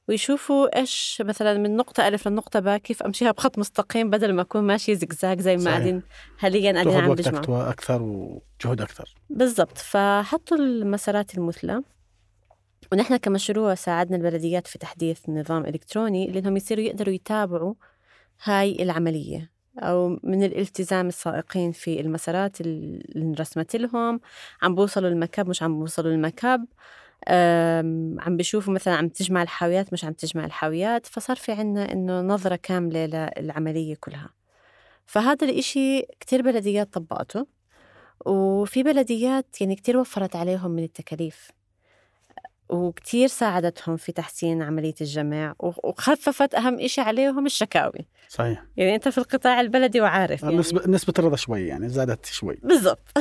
ويشوفوا 0.07 0.79
إيش 0.79 1.21
مثلا 1.25 1.57
من 1.57 1.75
نقطة 1.75 2.07
ألف 2.07 2.27
للنقطة 2.27 2.59
باء 2.59 2.77
كيف 2.77 3.03
أمشيها 3.03 3.31
بخط 3.31 3.57
مستقيم 3.59 4.09
بدل 4.09 4.33
ما 4.33 4.41
أكون 4.41 4.63
ماشي 4.63 4.95
زقزاق 4.95 5.39
زي 5.39 5.57
ما 5.57 5.63
قاعدين. 5.71 6.01
حاليا 6.37 6.71
قاعدين 6.71 6.93
عم 6.93 7.13
بجمعوا 7.13 7.69
أكثر 7.69 8.01
وجهد 8.01 8.81
أكثر. 8.81 9.15
بالضبط. 9.29 9.77
فحطوا 9.77 10.57
المسارات 10.57 11.37
المثلى. 11.37 11.81
ونحن 12.91 13.17
كمشروع 13.17 13.75
ساعدنا 13.75 14.17
البلديات 14.17 14.67
في 14.67 14.77
تحديث 14.77 15.29
نظام 15.29 15.65
إلكتروني 15.65 16.27
لأنهم 16.27 16.57
يصيروا 16.57 16.83
يقدروا 16.83 17.13
يتابعوا 17.13 17.73
هاي 18.43 18.83
العملية 18.83 19.51
أو 19.79 20.19
من 20.23 20.43
الالتزام 20.43 21.07
السائقين 21.07 21.71
في 21.71 22.01
المسارات 22.01 22.61
اللي 22.61 23.03
انرسمت 23.15 23.75
لهم. 23.75 24.19
عم 24.61 24.75
بوصلوا 24.75 25.09
المكب 25.09 25.49
مش 25.49 25.63
عم 25.63 25.79
بوصلوا 25.79 26.11
المكب 26.11 26.65
عم 28.19 28.37
بيشوفوا 28.37 28.73
مثلا 28.73 28.95
عم 28.95 29.09
تجمع 29.09 29.41
الحاويات 29.41 29.93
مش 29.93 30.05
عم 30.05 30.13
تجمع 30.13 30.45
الحاويات 30.45 31.05
فصار 31.05 31.35
في 31.35 31.51
عنا 31.51 31.91
إنه 31.91 32.21
نظرة 32.21 32.55
كاملة 32.55 33.31
للعملية 33.37 33.95
كلها. 33.99 34.29
فهذا 35.05 35.47
الإشي 35.47 36.01
كتير 36.01 36.41
بلديات 36.41 36.93
طبقته 36.93 37.47
وفي 38.25 38.83
بلديات 38.83 39.61
يعني 39.61 39.75
كتير 39.75 39.97
وفرت 39.97 40.35
عليهم 40.35 40.71
من 40.71 40.83
التكاليف 40.83 41.51
وكتير 42.69 43.27
ساعدتهم 43.27 43.97
في 43.97 44.11
تحسين 44.11 44.61
عملية 44.61 44.93
الجمع 45.01 45.55
وخففت 45.59 46.55
أهم 46.55 46.79
إشي 46.79 47.01
عليهم 47.01 47.45
الشكاوي. 47.45 48.07
صحيح. 48.29 48.65
يعني 48.77 48.95
أنت 48.95 49.07
في 49.07 49.17
القطاع 49.17 49.61
البلدي 49.61 50.01
وعارف 50.01 50.43
يعني. 50.43 50.57
نسبة 50.87 51.13
الرضا 51.19 51.35
شوي 51.35 51.67
يعني 51.67 51.89
زادت 51.89 52.25
شوي. 52.25 52.59
بالضبط. 52.63 53.07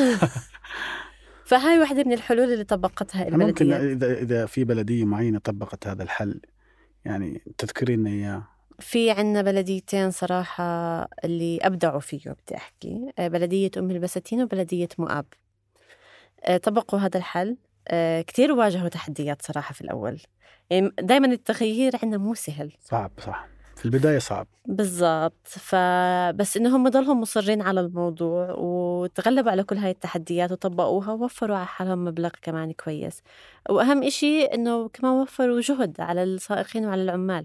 فهاي 1.46 1.78
واحدة 1.78 2.04
من 2.04 2.12
الحلول 2.12 2.52
اللي 2.52 2.64
طبقتها 2.64 3.28
البلدية 3.28 3.46
ممكن 3.46 3.72
إذا 3.72 4.18
إذا 4.18 4.46
في 4.46 4.64
بلدية 4.64 5.04
معينة 5.04 5.38
طبقت 5.38 5.86
هذا 5.86 6.02
الحل 6.02 6.40
يعني 7.04 7.42
تذكرين 7.58 8.06
إياه؟ 8.06 8.42
في 8.80 9.10
عنا 9.10 9.42
بلديتين 9.42 10.10
صراحة 10.10 10.64
اللي 11.24 11.58
أبدعوا 11.62 12.00
فيه 12.00 12.18
بدي 12.18 12.56
أحكي. 12.56 13.12
بلدية 13.18 13.70
أم 13.78 13.90
البساتين 13.90 14.42
وبلدية 14.42 14.88
مؤاب. 14.98 15.26
طبقوا 16.62 16.98
هذا 16.98 17.18
الحل. 17.18 17.56
آه، 17.88 18.20
كتير 18.20 18.52
واجهوا 18.52 18.88
تحديات 18.88 19.42
صراحة 19.42 19.72
في 19.72 19.80
الأول. 19.80 20.20
يعني 20.70 20.90
دائما 21.00 21.26
التغيير 21.26 21.92
عندنا 22.02 22.18
مو 22.18 22.34
سهل. 22.34 22.72
صعب 22.80 23.10
صح. 23.18 23.48
في 23.76 23.84
البداية 23.84 24.18
صعب. 24.18 24.46
بالضبط. 24.66 25.46
فبس 25.48 26.56
إنهم 26.56 26.88
ضلهم 26.88 27.20
مصرين 27.20 27.62
على 27.62 27.80
الموضوع 27.80 28.54
وتغلبوا 28.58 29.50
على 29.50 29.62
كل 29.64 29.76
هاي 29.76 29.90
التحديات 29.90 30.52
وطبقوها 30.52 31.12
ووفروا 31.12 31.56
على 31.56 31.66
حالهم 31.66 32.04
مبلغ 32.04 32.30
كمان 32.42 32.72
كويس. 32.72 33.22
وأهم 33.70 34.02
إشي 34.02 34.44
إنه 34.44 34.88
كمان 34.88 35.12
وفروا 35.12 35.60
جهد 35.60 36.00
على 36.00 36.22
السائقين 36.22 36.86
وعلى 36.86 37.02
العمال. 37.02 37.44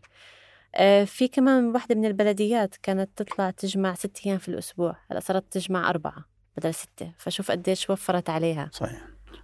آه، 0.76 1.04
في 1.04 1.28
كمان 1.28 1.66
واحدة 1.66 1.96
من 1.96 2.06
البلديات 2.06 2.76
كانت 2.84 3.10
تطلع 3.16 3.52
تجمع 3.52 3.94
ست 3.94 4.20
أيام 4.26 4.38
في 4.38 4.50
الأسبوع. 4.50 4.96
هلأ 5.12 5.20
صارت 5.20 5.44
تجمع 5.52 5.90
أربعة 5.90 6.26
بدل 6.58 6.74
ستة. 6.74 7.14
فشوف 7.18 7.52
قديش 7.52 7.90
وفرت 7.90 8.30
عليها. 8.30 8.70
صحيح. 8.74 9.02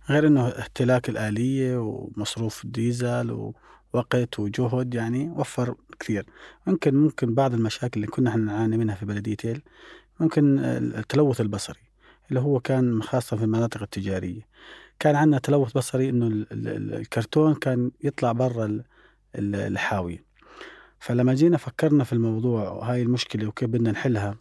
غير 0.09 0.27
إنه 0.27 0.47
اهتلاك 0.47 1.09
الآلية 1.09 1.77
ومصروف 1.77 2.65
الديزل 2.65 3.51
ووقت 3.95 4.39
وجهد 4.39 4.93
يعني 4.93 5.29
وفر 5.36 5.75
كثير. 5.99 6.25
ممكن 6.67 6.95
ممكن 6.95 7.36
بعض 7.36 7.53
المشاكل 7.53 7.99
اللي 7.99 8.08
كنا 8.08 8.29
إحنا 8.29 8.43
نعاني 8.43 8.77
منها 8.77 8.95
في 8.95 9.05
بلديتيل 9.05 9.62
ممكن 10.19 10.60
التلوث 10.60 11.41
البصري 11.41 11.79
اللي 12.29 12.39
هو 12.39 12.60
كان 12.60 13.03
خاصة 13.03 13.38
في 13.38 13.43
المناطق 13.43 13.81
التجارية. 13.81 14.41
كان 14.99 15.15
عندنا 15.15 15.39
تلوث 15.39 15.71
بصري 15.71 16.10
إنه 16.10 16.45
الكرتون 16.51 17.53
كان 17.53 17.91
يطلع 18.03 18.31
برا 18.31 18.84
الحاوية. 19.36 20.25
فلما 20.99 21.34
جينا 21.34 21.58
فكرنا 21.58 22.03
في 22.03 22.13
الموضوع 22.13 22.69
وهاي 22.69 23.01
المشكلة 23.01 23.47
وكيف 23.47 23.69
بدنا 23.69 23.91
نحلها 23.91 24.36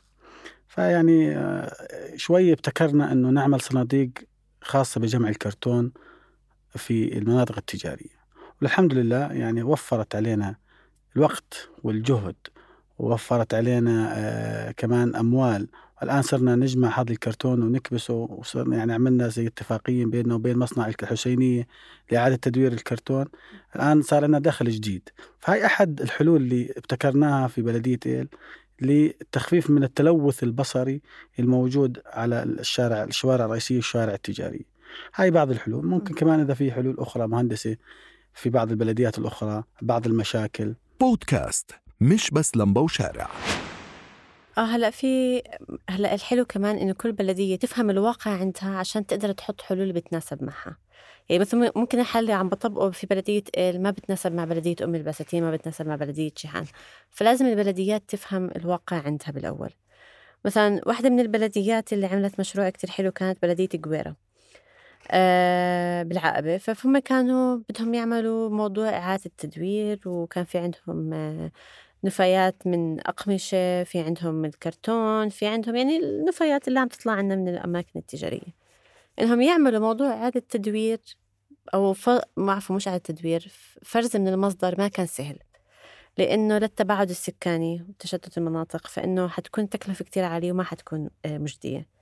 فيعني 0.68 1.36
آه، 1.36 1.72
شوي 2.16 2.52
ابتكرنا 2.52 3.12
إنه 3.12 3.30
نعمل 3.30 3.60
صناديق 3.60 4.10
خاصة 4.62 5.00
بجمع 5.00 5.28
الكرتون 5.28 5.92
في 6.76 7.18
المناطق 7.18 7.56
التجارية. 7.56 8.23
والحمد 8.64 8.94
لله 8.94 9.32
يعني 9.32 9.62
وفرت 9.62 10.16
علينا 10.16 10.56
الوقت 11.16 11.68
والجهد 11.82 12.36
ووفرت 12.98 13.54
علينا 13.54 14.12
آه 14.16 14.70
كمان 14.70 15.16
أموال. 15.16 15.68
الآن 16.02 16.22
صرنا 16.22 16.56
نجمع 16.56 17.00
هذا 17.00 17.12
الكرتون 17.12 17.62
ونكبسه 17.62 18.14
وصرنا 18.14 18.76
يعني 18.76 18.92
عملنا 18.92 19.28
زي 19.28 19.46
اتفاقية 19.46 20.06
بيننا 20.06 20.34
وبين 20.34 20.58
مصنع 20.58 20.88
الحسينية 20.88 21.66
لإعادة 22.12 22.36
تدوير 22.36 22.72
الكرتون. 22.72 23.26
الآن 23.76 24.02
صار 24.02 24.26
لنا 24.26 24.38
دخل 24.38 24.70
جديد. 24.70 25.08
فهي 25.40 25.66
أحد 25.66 26.00
الحلول 26.00 26.42
اللي 26.42 26.72
ابتكرناها 26.76 27.48
في 27.48 27.62
بلدية 27.62 28.00
إيل 28.06 28.28
للتخفيف 28.80 29.70
من 29.70 29.84
التلوث 29.84 30.42
البصري 30.42 31.02
الموجود 31.38 31.98
على 32.06 32.42
الشارع 32.42 33.04
الشوارع 33.04 33.44
الرئيسية 33.44 33.76
والشوارع 33.76 34.14
التجارية. 34.14 34.74
هاي 35.14 35.30
بعض 35.30 35.50
الحلول. 35.50 35.86
ممكن 35.86 36.14
كمان 36.14 36.40
إذا 36.40 36.54
في 36.54 36.72
حلول 36.72 36.96
أخرى 36.98 37.26
مهندسة 37.26 37.76
في 38.34 38.50
بعض 38.50 38.70
البلديات 38.70 39.18
الأخرى 39.18 39.64
بعض 39.82 40.06
المشاكل. 40.06 40.74
بودكاست 41.00 41.70
مش 42.00 42.30
بس 42.30 42.56
لمبة 42.56 42.80
وشارع. 42.80 43.30
آه 44.58 44.64
هلا 44.64 44.90
في 44.90 45.42
هلا 45.90 46.14
الحلو 46.14 46.44
كمان 46.44 46.76
إنه 46.76 46.92
كل 46.92 47.12
بلدية 47.12 47.56
تفهم 47.56 47.90
الواقع 47.90 48.30
عندها 48.30 48.78
عشان 48.78 49.06
تقدر 49.06 49.32
تحط 49.32 49.60
حلول 49.60 49.92
بتناسب 49.92 50.42
معها. 50.42 50.76
يعني 51.28 51.40
مثلا 51.40 51.72
ممكن 51.76 52.00
الحل 52.00 52.20
اللي 52.20 52.32
عم 52.32 52.48
بطبقه 52.48 52.90
في 52.90 53.06
بلدية 53.06 53.42
إل 53.58 53.82
ما 53.82 53.90
بتناسب 53.90 54.32
مع 54.32 54.44
بلدية 54.44 54.76
أم 54.82 54.94
البساتين 54.94 55.42
ما 55.42 55.50
بتناسب 55.50 55.86
مع 55.86 55.96
بلدية 55.96 56.30
شيحان. 56.36 56.64
فلازم 57.10 57.46
البلديات 57.46 58.02
تفهم 58.08 58.50
الواقع 58.56 58.96
عندها 58.96 59.30
بالأول. 59.30 59.70
مثلا 60.44 60.80
واحدة 60.86 61.10
من 61.10 61.20
البلديات 61.20 61.92
اللي 61.92 62.06
عملت 62.06 62.40
مشروع 62.40 62.70
كتير 62.70 62.90
حلو 62.90 63.10
كانت 63.10 63.42
بلدية 63.42 63.68
قويرة 63.84 64.16
بالعقبة. 66.02 66.58
فهم 66.58 66.98
كانوا 66.98 67.58
بدهم 67.68 67.94
يعملوا 67.94 68.50
موضوع 68.50 68.88
إعادة 68.88 69.22
التدوير 69.26 70.00
وكان 70.06 70.44
في 70.44 70.58
عندهم 70.58 71.12
آه 71.12 71.50
نفايات 72.04 72.66
من 72.66 73.00
أقمشة 73.00 73.84
في 73.84 73.98
عندهم 74.00 74.44
الكرتون 74.44 75.28
في 75.28 75.46
عندهم 75.46 75.76
يعني 75.76 75.96
النفايات 75.96 76.68
اللي 76.68 76.80
عم 76.80 76.88
تطلع 76.88 77.12
عنا 77.12 77.36
من 77.36 77.48
الأماكن 77.48 77.98
التجارية. 77.98 78.54
إنهم 79.20 79.40
يعملوا 79.42 79.80
موضوع 79.80 80.12
إعادة 80.12 80.42
تدوير 80.50 80.98
أو 81.74 81.92
ف... 81.92 82.10
ما 82.36 82.52
عفوا 82.52 82.76
مش 82.76 82.88
إعادة 82.88 83.02
تدوير 83.04 83.52
فرز 83.82 84.16
من 84.16 84.28
المصدر 84.28 84.74
ما 84.78 84.88
كان 84.88 85.06
سهل. 85.06 85.38
لأنه 86.18 86.58
للتباعد 86.58 87.10
السكاني 87.10 87.86
وتشتت 87.88 88.38
المناطق 88.38 88.86
فإنه 88.86 89.28
حتكون 89.28 89.68
تكلفة 89.68 90.04
كتير 90.04 90.24
عالية 90.24 90.52
وما 90.52 90.64
حتكون 90.64 91.10
آه، 91.24 91.38
مجدية. 91.38 91.93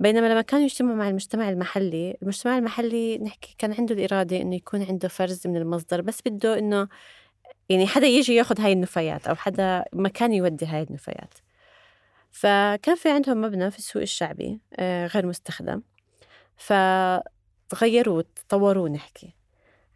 بينما 0.00 0.26
لما 0.26 0.42
كانوا 0.42 0.64
يجتمعوا 0.64 0.96
مع 0.96 1.08
المجتمع 1.08 1.50
المحلي 1.50 2.16
المجتمع 2.22 2.58
المحلي 2.58 3.18
نحكي 3.18 3.54
كان 3.58 3.72
عنده 3.72 3.94
الإرادة 3.94 4.40
إنه 4.40 4.56
يكون 4.56 4.82
عنده 4.82 5.08
فرز 5.08 5.46
من 5.46 5.56
المصدر 5.56 6.00
بس 6.00 6.20
بده 6.26 6.58
إنه 6.58 6.88
يعني 7.68 7.86
حدا 7.86 8.06
يجي 8.06 8.34
ياخذ 8.34 8.60
هاي 8.60 8.72
النفايات 8.72 9.26
أو 9.28 9.34
حدا 9.34 9.84
مكان 9.92 10.32
يودي 10.32 10.66
هاي 10.66 10.82
النفايات. 10.82 11.34
فكان 12.30 12.96
في 12.96 13.10
عندهم 13.10 13.40
مبنى 13.40 13.70
في 13.70 13.78
السوق 13.78 14.02
الشعبي 14.02 14.60
آه، 14.76 15.06
غير 15.06 15.26
مستخدم. 15.26 15.82
فتغيروه 16.56 18.24
تطوروه 18.36 18.88
نحكي. 18.88 19.34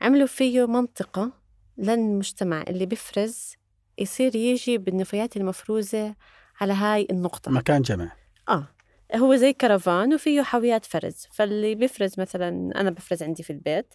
عملوا 0.01 0.27
فيه 0.27 0.67
منطقة 0.67 1.33
للمجتمع 1.79 2.63
اللي 2.69 2.87
بيفرز 2.87 3.55
يصير 3.99 4.37
يجي 4.37 4.79
بالنفايات 4.79 5.37
المفروزة 5.37 6.15
على 6.61 6.73
هاي 6.73 7.07
النقطة. 7.11 7.51
مكان 7.51 7.83
جمع 7.83 8.13
آه. 8.49 8.69
هو 9.15 9.35
زي 9.37 9.53
كرفان 9.53 10.15
وفيه 10.15 10.43
حاويات 10.43 10.85
فرز 10.85 11.29
فاللي 11.33 11.75
بيفرز 11.75 12.21
مثلا 12.21 12.81
أنا 12.81 12.91
بفرز 12.91 13.23
عندي 13.23 13.43
في 13.43 13.51
البيت 13.51 13.95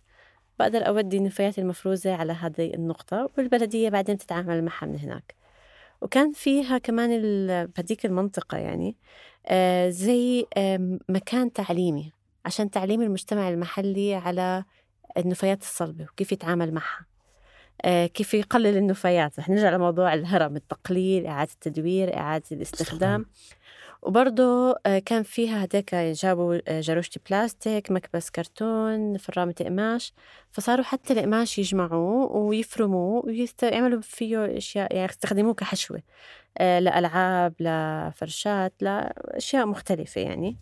بقدر 0.59 0.87
أودي 0.87 1.17
النفايات 1.17 1.59
المفروزة 1.59 2.13
على 2.15 2.33
هذه 2.33 2.73
النقطة 2.73 3.29
والبلدية 3.37 3.89
بعدين 3.89 4.17
تتعامل 4.17 4.63
معها 4.63 4.85
من 4.85 4.99
هناك. 4.99 5.35
وكان 6.01 6.31
فيها 6.31 6.77
كمان 6.77 7.09
بهديك 7.65 8.05
المنطقة 8.05 8.57
يعني 8.57 8.97
آه 9.47 9.89
زي 9.89 10.45
مكان 11.09 11.53
تعليمي 11.53 12.11
عشان 12.45 12.71
تعليم 12.71 13.01
المجتمع 13.01 13.49
المحلي 13.49 14.15
على 14.15 14.63
النفايات 15.17 15.61
الصلبة 15.61 16.03
وكيف 16.03 16.31
يتعامل 16.31 16.73
معها. 16.73 17.05
آه 17.81 18.05
كيف 18.05 18.33
يقلل 18.33 18.77
النفايات. 18.77 19.39
رح 19.39 19.49
نرجع 19.49 19.69
لموضوع 19.69 20.13
الهرم 20.13 20.55
التقليل 20.55 21.27
إعادة 21.27 21.51
التدوير 21.53 22.17
إعادة 22.17 22.45
الاستخدام. 22.51 23.25
وبرضه 24.01 24.75
آه 24.85 24.99
كان 24.99 25.23
فيها 25.23 25.63
هداك 25.63 25.95
جابوا 25.95 26.59
آه 26.67 26.81
جاروشة 26.81 27.19
بلاستيك 27.29 27.91
مكبس 27.91 28.29
كرتون 28.29 29.17
فرامة 29.17 29.55
قماش. 29.59 30.13
فصاروا 30.51 30.85
حتى 30.85 31.13
القماش 31.13 31.59
يجمعوه 31.59 32.31
ويفرموه 32.31 33.25
ويعملوا 33.25 34.01
فيه 34.01 34.57
أشياء 34.57 34.95
يعني 34.95 35.09
يستخدموه 35.09 35.53
كحشوة. 35.53 36.01
آه، 36.57 36.79
لألعاب 36.79 37.53
لفرشات 37.59 38.73
لأشياء 38.81 39.65
مختلفة 39.65 40.21
يعني. 40.21 40.57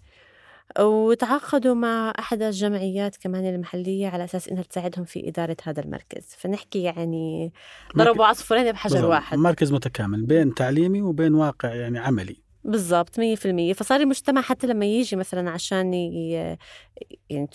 وتعاقدوا 0.80 1.76
مع 1.76 2.14
أحد 2.20 2.42
الجمعيات 2.42 3.18
كمان 3.18 3.46
المحلية 3.46 4.08
على 4.08 4.24
أساس 4.24 4.50
إنها 4.50 4.64
تساعدهم 4.64 5.06
في 5.06 5.30
إدارة 5.30 5.58
هذا 5.64 5.84
المركز. 5.84 6.36
فنحكي 6.38 6.84
يعني 6.84 7.52
ضربوا 7.98 8.26
عصفورين 8.26 8.72
بحجر 8.72 9.06
واحد. 9.06 9.38
مركز 9.38 9.74
متكامل 9.74 10.26
بين 10.26 10.54
تعليمي 10.54 11.02
وبين 11.02 11.34
واقع 11.34 11.74
يعني 11.74 12.00
عملي. 12.00 12.47
بالضبط 12.68 13.20
مية 13.20 13.36
في 13.36 13.46
المية. 13.46 13.74
فصار 13.74 14.02
المجتمع 14.02 14.42
حتى 14.42 14.68
لما 14.68 14.86
يجي 14.86 15.16
مثلا 15.16 15.50
عشان 15.50 15.94
يعني 15.94 17.50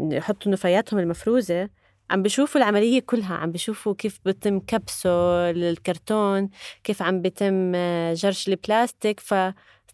يحطوا 0.00 0.52
نفاياتهم 0.52 1.00
المفروزة 1.00 1.68
عم 2.10 2.22
بيشوفوا 2.22 2.60
العملية 2.60 3.00
كلها. 3.00 3.34
عم 3.34 3.52
بيشوفوا 3.52 3.94
كيف 3.94 4.20
بتم 4.24 4.58
كبسه 4.58 5.50
الكرتون 5.50 6.48
كيف 6.84 7.02
عم 7.02 7.22
بيتم 7.22 7.72
جرش 8.12 8.48
البلاستيك. 8.48 9.20
ف 9.20 9.34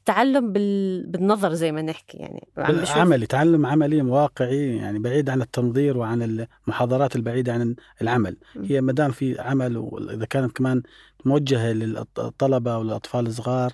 تعلم 0.04 0.52
بال... 0.52 1.06
بالنظر 1.06 1.54
زي 1.54 1.72
ما 1.72 1.82
نحكي 1.82 2.18
يعني. 2.18 2.48
عملي 2.88 3.26
تعلم 3.26 3.66
عملي 3.66 4.02
واقعي 4.02 4.76
يعني 4.76 4.98
بعيد 4.98 5.30
عن 5.30 5.42
التنظير 5.42 5.98
وعن 5.98 6.46
المحاضرات 6.66 7.16
البعيدة 7.16 7.52
عن 7.52 7.74
العمل. 8.02 8.36
هي 8.64 8.80
ما 8.80 8.92
دام 8.92 9.10
في 9.10 9.40
عمل 9.40 9.76
وإذا 9.76 10.24
كانت 10.24 10.56
كمان 10.56 10.82
موجهة 11.24 11.72
للطلبة 11.72 12.78
والأطفال 12.78 13.26
الصغار 13.26 13.72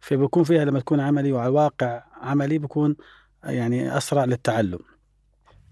فبكون 0.00 0.44
فيها 0.44 0.64
لما 0.64 0.80
تكون 0.80 1.00
عملي 1.00 1.32
وعلى 1.32 1.48
واقع 1.50 2.04
عملي 2.22 2.58
بكون 2.58 2.96
يعني 3.44 3.96
أسرع 3.96 4.24
للتعلم. 4.24 4.78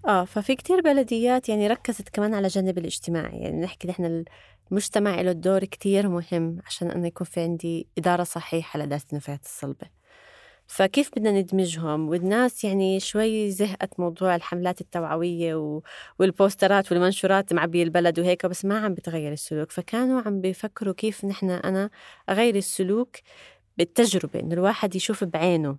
آه 0.07 0.25
ففي 0.25 0.55
كتير 0.55 0.81
بلديات 0.81 1.49
يعني 1.49 1.67
ركزت 1.67 2.09
كمان 2.09 2.33
على 2.33 2.47
الجانب 2.47 2.77
الاجتماعي 2.77 3.39
يعني 3.39 3.61
نحكي 3.61 3.87
نحن 3.87 4.25
المجتمع 4.71 5.21
له 5.21 5.31
دور 5.31 5.65
كتير 5.65 6.09
مهم 6.09 6.57
عشان 6.65 6.91
أنه 6.91 7.07
يكون 7.07 7.27
في 7.27 7.41
عندي 7.41 7.87
إدارة 7.97 8.23
صحيحة 8.23 8.79
لدراسة 8.79 9.07
النفايات 9.11 9.43
الصلبة. 9.45 10.00
فكيف 10.71 11.09
بدنا 11.17 11.31
ندمجهم؟ 11.31 12.09
والناس 12.09 12.63
يعني 12.63 12.99
شوي 12.99 13.51
زهقت 13.51 13.99
موضوع 13.99 14.35
الحملات 14.35 14.81
التوعوية 14.81 15.81
والبوسترات 16.19 16.91
والمنشورات 16.91 17.53
معبي 17.53 17.83
البلد 17.83 18.19
وهيك 18.19 18.45
بس 18.45 18.65
ما 18.65 18.79
عم 18.79 18.93
بتغير 18.93 19.31
السلوك. 19.33 19.71
فكانوا 19.71 20.21
عم 20.21 20.41
بيفكروا 20.41 20.93
كيف 20.93 21.25
نحن 21.25 21.49
أنا 21.49 21.89
أغير 22.29 22.55
السلوك 22.55 23.15
بالتجربة 23.77 24.39
إنه 24.39 24.53
الواحد 24.53 24.95
يشوف 24.95 25.23
بعينه. 25.23 25.77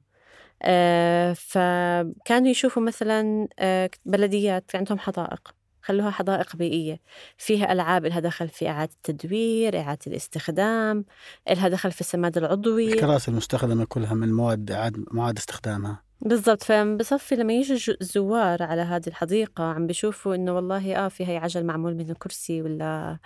آه 0.62 1.32
فكانوا 1.32 2.48
يشوفوا 2.48 2.82
مثلا 2.82 3.48
آه 3.58 3.90
بلديات 4.06 4.76
عندهم 4.76 4.98
حدائق. 4.98 5.54
خلوها 5.82 6.10
حدائق 6.10 6.56
بيئية. 6.56 7.00
فيها 7.36 7.72
ألعاب 7.72 8.06
إلها 8.06 8.20
دخل 8.20 8.48
في 8.48 8.68
إعادة 8.68 8.92
التدوير 8.92 9.80
إعادة 9.80 10.00
الاستخدام 10.06 11.04
إلها 11.50 11.68
دخل 11.68 11.92
في 11.92 12.00
السماد 12.00 12.38
العضوي 12.38 12.92
الكراسي 12.92 13.30
المستخدمة 13.30 13.84
كلها 13.84 14.14
من 14.14 14.32
مواد 14.32 14.70
إعادة 14.70 15.04
معاد 15.10 15.38
استخدامها. 15.38 16.02
بالضبط. 16.20 16.62
فبصفي 16.62 17.34
لما 17.34 17.52
يجوا 17.52 17.96
الزوار 18.00 18.62
على 18.62 18.82
هذه 18.82 19.06
الحديقة 19.06 19.64
عم 19.64 19.86
بيشوفوا 19.86 20.34
إنه 20.34 20.52
والله 20.52 20.96
آه 20.96 21.08
في 21.08 21.26
هي 21.26 21.36
عجل 21.36 21.64
معمول 21.66 21.94
منه 21.94 22.14
كرسي 22.14 22.62
ولا 22.62 23.18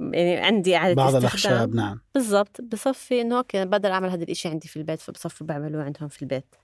يعني 0.00 0.36
عندي 0.36 0.76
إعادة 0.76 0.94
بعض 0.94 1.14
الأخشاب 1.14 1.74
نعم. 1.74 2.00
بالضبط. 2.14 2.60
بصفي 2.60 3.20
إنه 3.20 3.38
أوكي 3.38 3.64
بقدر 3.64 3.90
أعمل 3.90 4.10
هذا 4.10 4.22
الإشي 4.22 4.48
عندي 4.48 4.68
في 4.68 4.76
البيت 4.76 5.00
فبصفي 5.00 5.44
بعملوه 5.44 5.82
عندهم 5.82 6.08
في 6.08 6.22
البيت. 6.22 6.54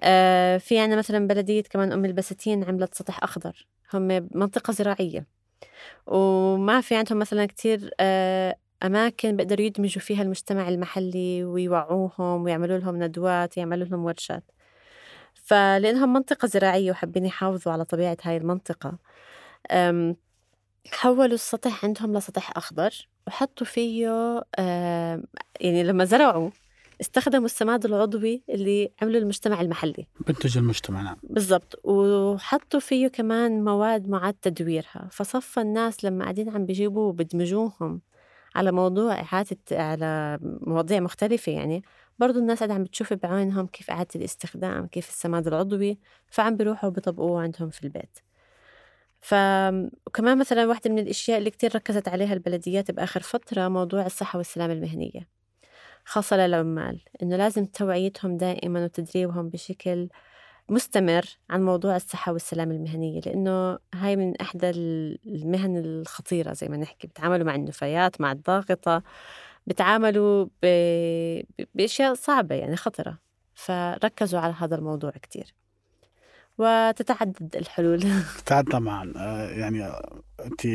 آه 0.00 0.58
في 0.58 0.78
عنا 0.78 0.96
مثلا 0.96 1.26
بلدية 1.26 1.62
كمان 1.62 1.92
أم 1.92 2.04
البساتين 2.04 2.64
عملت 2.64 2.94
سطح 2.94 3.22
أخضر. 3.22 3.66
هم 3.94 4.28
منطقة 4.34 4.72
زراعية. 4.72 5.26
وما 6.06 6.80
في 6.80 6.96
عندهم 6.96 7.18
مثلا 7.18 7.46
كتير 7.46 7.90
آه 8.00 8.56
أماكن 8.82 9.36
بيقدروا 9.36 9.66
يدمجوا 9.66 10.02
فيها 10.02 10.22
المجتمع 10.22 10.68
المحلي 10.68 11.44
ويوعوهم 11.44 12.42
ويعملوا 12.42 12.78
لهم 12.78 13.02
ندوات 13.02 13.56
يعملوا 13.56 13.86
لهم 13.86 14.04
ورشات. 14.04 14.44
فلأنهم 15.34 16.12
منطقة 16.12 16.48
زراعية 16.48 16.90
وحابين 16.90 17.26
يحافظوا 17.26 17.72
على 17.72 17.84
طبيعة 17.84 18.16
هاي 18.22 18.36
المنطقة 18.36 18.98
حولوا 20.92 21.34
السطح 21.34 21.84
عندهم 21.84 22.16
لسطح 22.16 22.56
أخضر 22.56 23.08
وحطوا 23.26 23.66
فيه 23.66 24.08
آه 24.58 25.22
يعني 25.60 25.82
لما 25.82 26.04
زرعوا 26.04 26.50
استخدموا 27.00 27.44
السماد 27.44 27.84
العضوي 27.84 28.42
اللي 28.48 28.92
عمله 29.02 29.18
المجتمع 29.18 29.60
المحلي. 29.60 30.06
بنتج 30.26 30.58
المجتمع 30.58 31.02
نعم. 31.02 31.16
بالضبط. 31.22 31.80
وحطوا 31.84 32.80
فيه 32.80 33.08
كمان 33.08 33.64
مواد 33.64 34.08
معاد 34.08 34.34
تدويرها. 34.34 35.08
فصفى 35.12 35.60
الناس 35.60 36.04
لما 36.04 36.24
قاعدين 36.24 36.48
عم 36.48 36.66
بيجيبوا 36.66 37.08
وبدمجوهم 37.08 38.00
على 38.54 38.72
موضوع 38.72 39.20
إعادة 39.20 39.56
على 39.72 40.38
مواضيع 40.42 41.00
مختلفة 41.00 41.52
يعني 41.52 41.82
برضو 42.18 42.38
الناس 42.38 42.58
قاعدة 42.58 42.74
عم 42.74 42.84
بتشوف 42.84 43.12
بعينهم 43.12 43.66
كيف 43.66 43.90
إعادة 43.90 44.08
الاستخدام 44.16 44.86
كيف 44.86 45.08
السماد 45.08 45.46
العضوي 45.46 45.98
فعم 46.30 46.56
بيروحوا 46.56 46.90
بيطبقوه 46.90 47.42
عندهم 47.42 47.70
في 47.70 47.84
البيت. 47.84 48.18
ف 49.20 49.34
وكمان 50.06 50.38
مثلا 50.38 50.66
واحدة 50.66 50.90
من 50.90 50.98
الأشياء 50.98 51.38
اللي 51.38 51.50
كتير 51.50 51.74
ركزت 51.74 52.08
عليها 52.08 52.32
البلديات 52.32 52.90
بآخر 52.90 53.20
فترة 53.20 53.68
موضوع 53.68 54.06
الصحة 54.06 54.36
والسلامة 54.36 54.72
المهنية. 54.72 55.35
خاصة 56.06 56.36
للعمال 56.36 57.00
إنه 57.22 57.36
لازم 57.36 57.64
توعيتهم 57.64 58.36
دائما 58.36 58.84
وتدريبهم 58.84 59.48
بشكل 59.48 60.08
مستمر 60.68 61.24
عن 61.50 61.62
موضوع 61.62 61.96
الصحة 61.96 62.32
والسلامة 62.32 62.74
المهنية 62.74 63.20
لأنه 63.20 63.78
هاي 63.94 64.16
من 64.16 64.36
إحدى 64.40 64.70
المهن 64.70 65.76
الخطيرة 65.76 66.52
زي 66.52 66.68
ما 66.68 66.76
نحكي 66.76 67.06
بتعاملوا 67.06 67.46
مع 67.46 67.54
النفايات 67.54 68.20
مع 68.20 68.32
الضاغطة 68.32 69.02
بتعاملوا 69.66 70.46
ب... 70.62 70.66
بأشياء 71.74 72.14
صعبة 72.14 72.54
يعني 72.54 72.76
خطرة 72.76 73.18
فركزوا 73.54 74.40
على 74.40 74.54
هذا 74.58 74.76
الموضوع 74.76 75.10
كتير. 75.10 75.54
وتتعدد 76.58 77.56
الحلول. 77.56 78.00
تتعدد 78.44 78.70
طبعا 78.70 79.12
آه، 79.16 79.50
يعني 79.50 79.92
أنت 80.44 80.66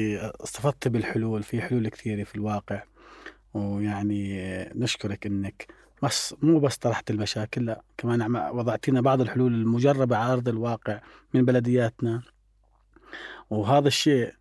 استفدت 0.43 0.87
بالحلول 0.87 1.43
في 1.43 1.61
حلول 1.61 1.89
كثيرة 1.89 2.23
في 2.23 2.35
الواقع. 2.35 2.83
ويعني 3.53 4.43
نشكرك 4.75 5.25
إنك 5.25 5.67
بس 6.03 6.35
مو 6.41 6.59
بس 6.59 6.77
طرحت 6.77 7.11
المشاكل 7.11 7.65
لا 7.65 7.81
كمان 7.97 8.35
وضعتينا 8.35 9.01
بعض 9.01 9.21
الحلول 9.21 9.53
المجربة 9.53 10.17
على 10.17 10.33
أرض 10.33 10.47
الواقع 10.47 11.01
من 11.33 11.45
بلدياتنا. 11.45 12.21
وهذا 13.49 13.87
الشيء 13.87 14.33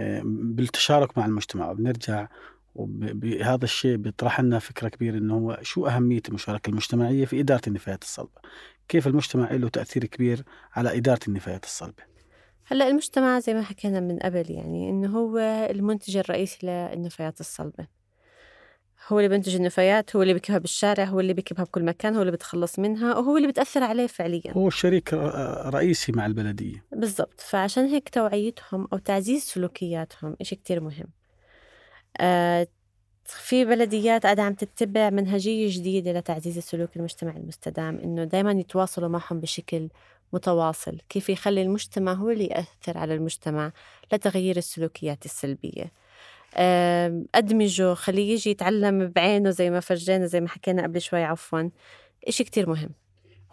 آه، 0.00 0.22
بالتشارك 0.24 1.18
مع 1.18 1.26
المجتمع 1.26 1.70
وبنرجع 1.70 2.28
وبهذا 2.74 3.64
الشيء 3.64 3.96
بيطرح 3.96 4.40
لنا 4.40 4.58
فكرة 4.58 4.88
كبيرة 4.88 5.18
إنه 5.18 5.34
هو 5.34 5.58
شو 5.62 5.86
أهمية 5.86 6.22
المشاركة 6.28 6.70
المجتمعية 6.70 7.24
في 7.24 7.40
إدارة 7.40 7.62
النفايات 7.66 8.02
الصلبة؟ 8.02 8.40
كيف 8.88 9.06
المجتمع 9.06 9.52
له 9.52 9.68
تأثير 9.68 10.04
كبير 10.04 10.44
على 10.72 10.96
إدارة 10.96 11.20
النفايات 11.28 11.64
الصلبة؟ 11.64 12.02
هلأ 12.66 12.88
المجتمع 12.88 13.38
زي 13.38 13.54
ما 13.54 13.62
حكينا 13.62 14.00
من 14.00 14.18
قبل 14.18 14.50
يعني 14.50 14.90
إنه 14.90 15.18
هو 15.18 15.38
المنتج 15.70 16.16
الرئيسي 16.16 16.66
للنفايات 16.66 17.40
الصلبة. 17.40 17.86
هو 19.08 19.18
اللي 19.18 19.28
بينتج 19.28 19.54
النفايات 19.54 20.16
هو 20.16 20.22
اللي 20.22 20.34
بيكبها 20.34 20.58
بالشارع 20.58 21.04
هو 21.04 21.20
اللي 21.20 21.32
بيكبها 21.32 21.64
بكل 21.64 21.84
مكان 21.84 22.14
هو 22.14 22.20
اللي 22.20 22.32
بتخلص 22.32 22.78
منها 22.78 23.16
وهو 23.16 23.36
اللي 23.36 23.48
بتأثر 23.48 23.82
عليه 23.82 24.06
فعليا. 24.06 24.52
هو 24.52 24.68
الشريك 24.68 25.14
رئيسي 25.14 26.12
مع 26.12 26.26
البلدية. 26.26 26.84
بالضبط. 26.92 27.40
فعشان 27.40 27.86
هيك 27.86 28.08
توعيتهم 28.08 28.88
أو 28.92 28.98
تعزيز 28.98 29.42
سلوكياتهم 29.42 30.36
إشي 30.40 30.56
كتير 30.56 30.80
مهم. 30.80 31.06
آه 32.20 32.66
في 33.24 33.64
بلديات 33.64 34.22
قاعدة 34.22 34.42
عم 34.42 34.54
تتبع 34.54 35.10
منهجية 35.10 35.78
جديدة 35.78 36.12
لتعزيز 36.12 36.56
السلوك 36.56 36.96
المجتمعي 36.96 37.36
المستدام 37.36 37.98
إنه 37.98 38.24
دايما 38.24 38.52
يتواصلوا 38.52 39.08
معهم 39.08 39.40
بشكل 39.40 39.88
متواصل 40.32 40.98
كيف 41.08 41.28
يخلي 41.28 41.62
المجتمع 41.62 42.12
هو 42.12 42.30
اللي 42.30 42.46
يأثر 42.46 42.98
على 42.98 43.14
المجتمع 43.14 43.72
لتغيير 44.12 44.56
السلوكيات 44.56 45.24
السلبية. 45.24 45.92
أدمجه 47.34 47.94
خليه 47.94 48.32
يجي 48.32 48.50
يتعلم 48.50 49.12
بعينه 49.16 49.50
زي 49.50 49.70
ما 49.70 49.80
فرجينا 49.80 50.26
زي 50.26 50.40
ما 50.40 50.48
حكينا 50.48 50.82
قبل 50.82 51.00
شوي 51.00 51.22
عفوا. 51.22 51.70
إشي 52.28 52.44
كتير 52.44 52.68
مهم. 52.68 52.90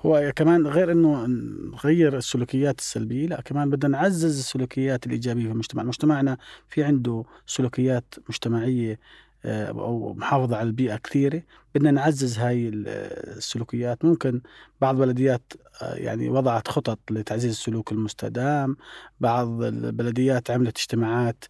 هو 0.05 0.31
كمان 0.35 0.67
غير 0.67 0.91
إنه 0.91 1.25
نغير 1.73 2.17
السلوكيات 2.17 2.79
السلبية 2.79 3.27
لا 3.27 3.41
كمان 3.41 3.69
بدنا 3.69 3.97
نعزز 3.97 4.39
السلوكيات 4.39 5.05
الإيجابية 5.05 5.45
في 5.45 5.51
المجتمع، 5.51 5.83
مجتمعنا 5.83 6.37
في 6.69 6.83
عنده 6.83 7.23
سلوكيات 7.45 8.15
مجتمعية 8.29 8.99
آه، 9.45 9.67
أو 9.67 10.13
محافظة 10.13 10.57
على 10.57 10.67
البيئة 10.67 10.95
كثيرة، 10.95 11.43
بدنا 11.75 11.91
نعزز 11.91 12.39
هاي 12.39 12.71
السلوكيات، 12.73 14.05
ممكن 14.05 14.41
بعض 14.81 15.01
البلديات 15.01 15.53
آه، 15.81 15.95
يعني 15.95 16.29
وضعت 16.29 16.67
خطط 16.67 16.99
لتعزيز 17.11 17.51
السلوك 17.51 17.91
المستدام، 17.91 18.77
بعض 19.19 19.63
البلديات 19.63 20.51
عملت 20.51 20.77
اجتماعات 20.77 21.45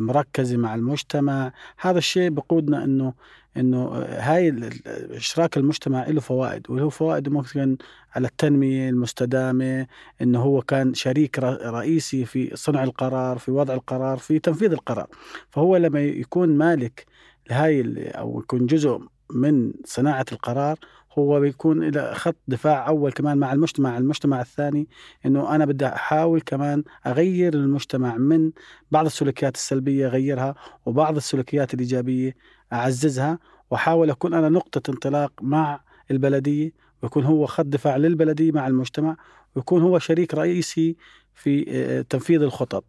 مركزة 0.00 0.56
مع 0.56 0.74
المجتمع. 0.74 1.52
هذا 1.78 1.98
الشيء 1.98 2.30
بقودنا 2.30 2.84
إنه 2.84 3.12
إنه 3.56 3.88
هاي 4.08 4.70
إشراك 5.10 5.56
المجتمع 5.56 6.08
له 6.08 6.20
فوائد 6.20 6.70
وله 6.70 6.88
فوائد 6.88 7.28
ممكن 7.28 7.76
على 8.14 8.26
التنمية 8.28 8.90
المستدامة 8.90 9.86
إنه 10.22 10.40
هو 10.42 10.62
كان 10.62 10.94
شريك 10.94 11.38
رئيسي 11.38 12.24
في 12.24 12.50
صنع 12.54 12.84
القرار 12.84 13.38
في 13.38 13.50
وضع 13.50 13.74
القرار 13.74 14.18
في 14.18 14.38
تنفيذ 14.38 14.72
القرار. 14.72 15.06
فهو 15.50 15.76
لما 15.76 16.00
يكون 16.00 16.48
مالك 16.48 17.06
لهاي 17.50 18.08
أو 18.08 18.40
يكون 18.40 18.66
جزء 18.66 19.00
من 19.30 19.72
صناعة 19.84 20.24
القرار 20.32 20.78
هو 21.18 21.40
بيكون 21.40 21.84
إلى 21.84 22.14
خط 22.14 22.36
دفاع 22.48 22.88
أول 22.88 23.12
كمان 23.12 23.38
مع 23.38 23.52
المجتمع 23.52 23.98
المجتمع 23.98 24.40
الثاني 24.40 24.88
أنه 25.26 25.54
أنا 25.54 25.64
بدي 25.64 25.86
أحاول 25.86 26.40
كمان 26.40 26.84
أغير 27.06 27.54
المجتمع 27.54 28.16
من 28.16 28.50
بعض 28.90 29.06
السلوكيات 29.06 29.54
السلبية 29.54 30.06
أغيرها 30.06 30.54
وبعض 30.86 31.16
السلوكيات 31.16 31.74
الإيجابية 31.74 32.36
أعززها 32.72 33.38
وأحاول 33.70 34.10
أكون 34.10 34.34
أنا 34.34 34.48
نقطة 34.48 34.90
انطلاق 34.90 35.32
مع 35.42 35.80
البلدية 36.10 36.72
ويكون 37.02 37.24
هو 37.24 37.46
خط 37.46 37.66
دفاع 37.66 37.96
للبلدية 37.96 38.52
مع 38.52 38.66
المجتمع 38.66 39.16
ويكون 39.56 39.82
هو 39.82 39.98
شريك 39.98 40.34
رئيسي 40.34 40.96
في 41.34 41.64
آه، 41.68 42.02
تنفيذ 42.02 42.42
الخطط. 42.42 42.84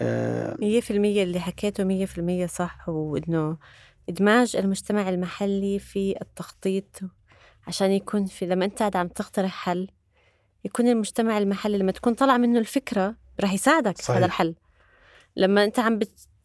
آه، 0.00 0.56
مية 0.60 0.80
في 0.80 0.90
المية 0.90 1.22
اللي 1.22 1.40
حكيته 1.40 1.84
مية 1.84 2.06
في 2.06 2.18
المية 2.18 2.46
صح 2.46 2.88
وإنه 2.88 3.56
إدماج 4.08 4.56
المجتمع 4.56 5.08
المحلي 5.08 5.78
في 5.78 6.14
التخطيط 6.22 7.00
عشان 7.66 7.90
يكون 7.90 8.26
في 8.26 8.46
لما 8.46 8.64
أنت 8.64 8.96
عم 8.96 9.08
تقترح 9.08 9.64
حل 9.64 9.88
يكون 10.64 10.88
المجتمع 10.88 11.38
المحلي 11.38 11.78
لما 11.78 11.92
تكون 11.92 12.14
طلع 12.14 12.36
منه 12.36 12.58
الفكرة 12.58 13.14
رح 13.40 13.52
يساعدك 13.52 13.98
صحيح. 13.98 14.06
في 14.06 14.18
هذا 14.18 14.26
الحل. 14.26 14.54
لما 15.36 15.64
أنت 15.64 15.78
عم 15.78 15.98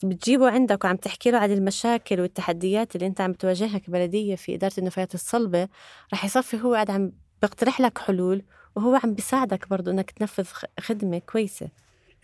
بتجيبه 0.03 0.49
عندك 0.51 0.83
وعم 0.83 0.95
تحكي 0.95 1.31
له 1.31 1.37
عن 1.37 1.51
المشاكل 1.51 2.19
والتحديات 2.19 2.95
اللي 2.95 3.07
أنت 3.07 3.21
عم 3.21 3.31
بتواجهها 3.31 3.77
كبلدية 3.77 4.35
في 4.35 4.55
إدارة 4.55 4.73
النفايات 4.77 5.13
الصلبة 5.13 5.67
رح 6.13 6.25
يصفي 6.25 6.61
هو 6.61 6.73
قاعد 6.73 6.91
عم 6.91 7.11
بيقترح 7.41 7.81
لك 7.81 7.97
حلول 7.97 8.43
وهو 8.75 8.99
عم 9.03 9.13
بيساعدك 9.13 9.69
برضه 9.69 9.91
إنك 9.91 10.11
تنفذ 10.11 10.47
خدمة 10.79 11.19
كويسة. 11.19 11.69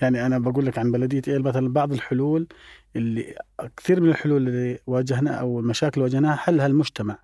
يعني 0.01 0.25
أنا 0.25 0.39
بقول 0.39 0.65
لك 0.65 0.77
عن 0.77 0.91
بلدية 0.91 1.21
إيل 1.27 1.41
مثلا 1.41 1.73
بعض 1.73 1.93
الحلول 1.93 2.47
اللي 2.95 3.35
كثير 3.77 4.01
من 4.01 4.09
الحلول 4.09 4.47
اللي 4.47 4.79
واجهنا 4.87 5.31
أو 5.31 5.59
المشاكل 5.59 6.01
اللي 6.01 6.03
واجهناها 6.03 6.35
حلها 6.35 6.65
المجتمع. 6.65 7.17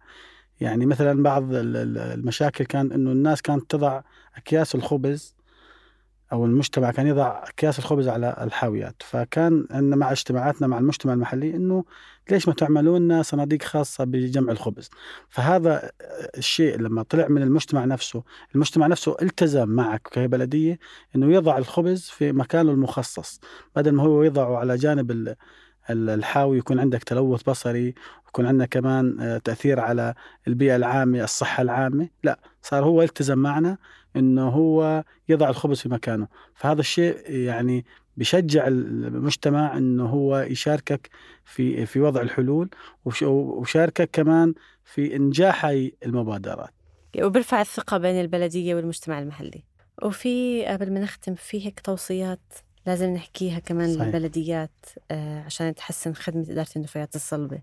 يعني 0.61 0.85
مثلا 0.85 1.23
بعض 1.23 1.43
المشاكل 1.51 2.65
كان 2.65 2.91
إنه 2.91 3.11
الناس 3.11 3.41
كانت 3.41 3.71
تضع 3.71 4.01
أكياس 4.35 4.75
الخبز 4.75 5.35
أو 6.31 6.45
المجتمع 6.45 6.91
كان 6.91 7.07
يضع 7.07 7.43
أكياس 7.47 7.79
الخبز 7.79 8.07
على 8.07 8.37
الحاويات. 8.41 8.95
فكان 8.99 9.65
عندنا 9.71 9.95
مع 9.95 10.11
اجتماعاتنا 10.11 10.67
مع 10.67 10.77
المجتمع 10.77 11.13
المحلي 11.13 11.55
إنه 11.55 11.83
ليش 12.31 12.47
ما 12.47 12.53
تعملوا 12.53 12.99
لنا 12.99 13.21
صناديق 13.21 13.63
خاصة 13.63 14.03
بجمع 14.03 14.51
الخبز؟ 14.51 14.89
فهذا 15.29 15.91
الشيء 16.37 16.77
لما 16.77 17.03
طلع 17.03 17.27
من 17.27 17.41
المجتمع 17.41 17.85
نفسه 17.85 18.23
المجتمع 18.55 18.87
نفسه 18.87 19.15
التزم 19.21 19.69
معك 19.69 20.01
كبلدية 20.11 20.79
إنه 21.15 21.33
يضع 21.33 21.57
الخبز 21.57 22.01
في 22.01 22.31
مكانه 22.31 22.71
المخصص 22.71 23.39
بدل 23.75 23.91
ما 23.91 24.03
هو 24.03 24.23
يضعه 24.23 24.57
على 24.57 24.77
جانب 24.77 25.35
الحاوي 25.89 26.57
يكون 26.57 26.79
عندك 26.79 27.03
تلوث 27.03 27.43
بصري 27.43 27.93
يكون 28.27 28.45
عندنا 28.45 28.65
كمان 28.65 29.19
آه، 29.19 29.37
تأثير 29.37 29.79
على 29.79 30.13
البيئة 30.47 30.75
العامة 30.75 31.23
الصحة 31.23 31.61
العامة. 31.61 32.09
لا 32.23 32.39
صار 32.61 32.83
هو 32.83 33.01
يلتزم 33.01 33.37
معنا 33.37 33.77
إنه 34.15 34.49
هو 34.49 35.03
يضع 35.29 35.49
الخبز 35.49 35.79
في 35.79 35.89
مكانه. 35.89 36.27
فهذا 36.55 36.79
الشيء 36.79 37.31
يعني 37.31 37.85
بشجع 38.17 38.67
المجتمع 38.67 39.77
إنه 39.77 40.05
هو 40.05 40.39
يشاركك 40.39 41.09
في 41.45 41.85
في 41.85 41.99
وضع 41.99 42.21
الحلول 42.21 42.69
وشاركك 43.23 44.09
كمان 44.13 44.53
في 44.83 45.15
إنجاح 45.15 45.65
المبادرات. 46.05 46.73
وبرفع 47.21 47.61
الثقة 47.61 47.97
بين 47.97 48.21
البلدية 48.21 48.75
والمجتمع 48.75 49.19
المحلي. 49.19 49.63
وفي 50.03 50.65
قبل 50.65 50.93
ما 50.93 50.99
نختم 50.99 51.35
في 51.35 51.65
هيك 51.65 51.79
توصيات؟ 51.79 52.53
لازم 52.85 53.13
نحكيها 53.13 53.59
كمان 53.59 53.93
صحيح. 53.93 54.05
للبلديات 54.05 54.85
آه، 55.11 55.43
عشان 55.43 55.75
تحسن 55.75 56.13
خدمة 56.13 56.41
إدارة 56.49 56.67
النفايات 56.75 57.15
الصلبة. 57.15 57.61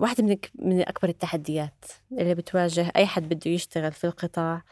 واحدة 0.00 0.24
من 0.24 0.36
من 0.54 0.80
أكبر 0.80 1.08
التحديات 1.08 1.84
اللي 2.12 2.34
بتواجه 2.34 2.92
أي 2.96 3.06
حد 3.06 3.28
بده 3.28 3.50
يشتغل 3.50 3.92
في 3.92 4.04
القطاع 4.04 4.62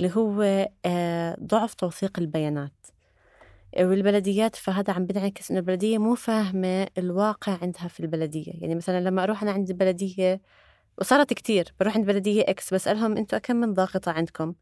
اللي 0.00 0.10
هو 0.16 0.68
آه، 0.86 1.36
ضعف 1.40 1.74
توثيق 1.74 2.18
البيانات. 2.18 2.86
والبلديات 3.80 4.56
فهذا 4.56 4.92
عم 4.92 5.06
بنعكس 5.06 5.50
إنه 5.50 5.60
البلدية 5.60 5.98
مو 5.98 6.14
فاهمة 6.14 6.86
الواقع 6.98 7.58
عندها 7.62 7.88
في 7.88 8.00
البلدية. 8.00 8.52
يعني 8.60 8.74
مثلا 8.74 9.00
لما 9.00 9.22
أروح 9.22 9.42
أنا 9.42 9.52
عند 9.52 9.72
بلدية 9.72 10.40
وصارت 10.98 11.32
كتير 11.32 11.74
بروح 11.80 11.96
عند 11.96 12.06
بلدية 12.06 12.42
إكس 12.42 12.74
بسألهم 12.74 13.16
أنتم 13.16 13.38
كم 13.38 13.56
من 13.56 13.74
ضاغطة 13.74 14.12
عندكم؟ 14.12 14.54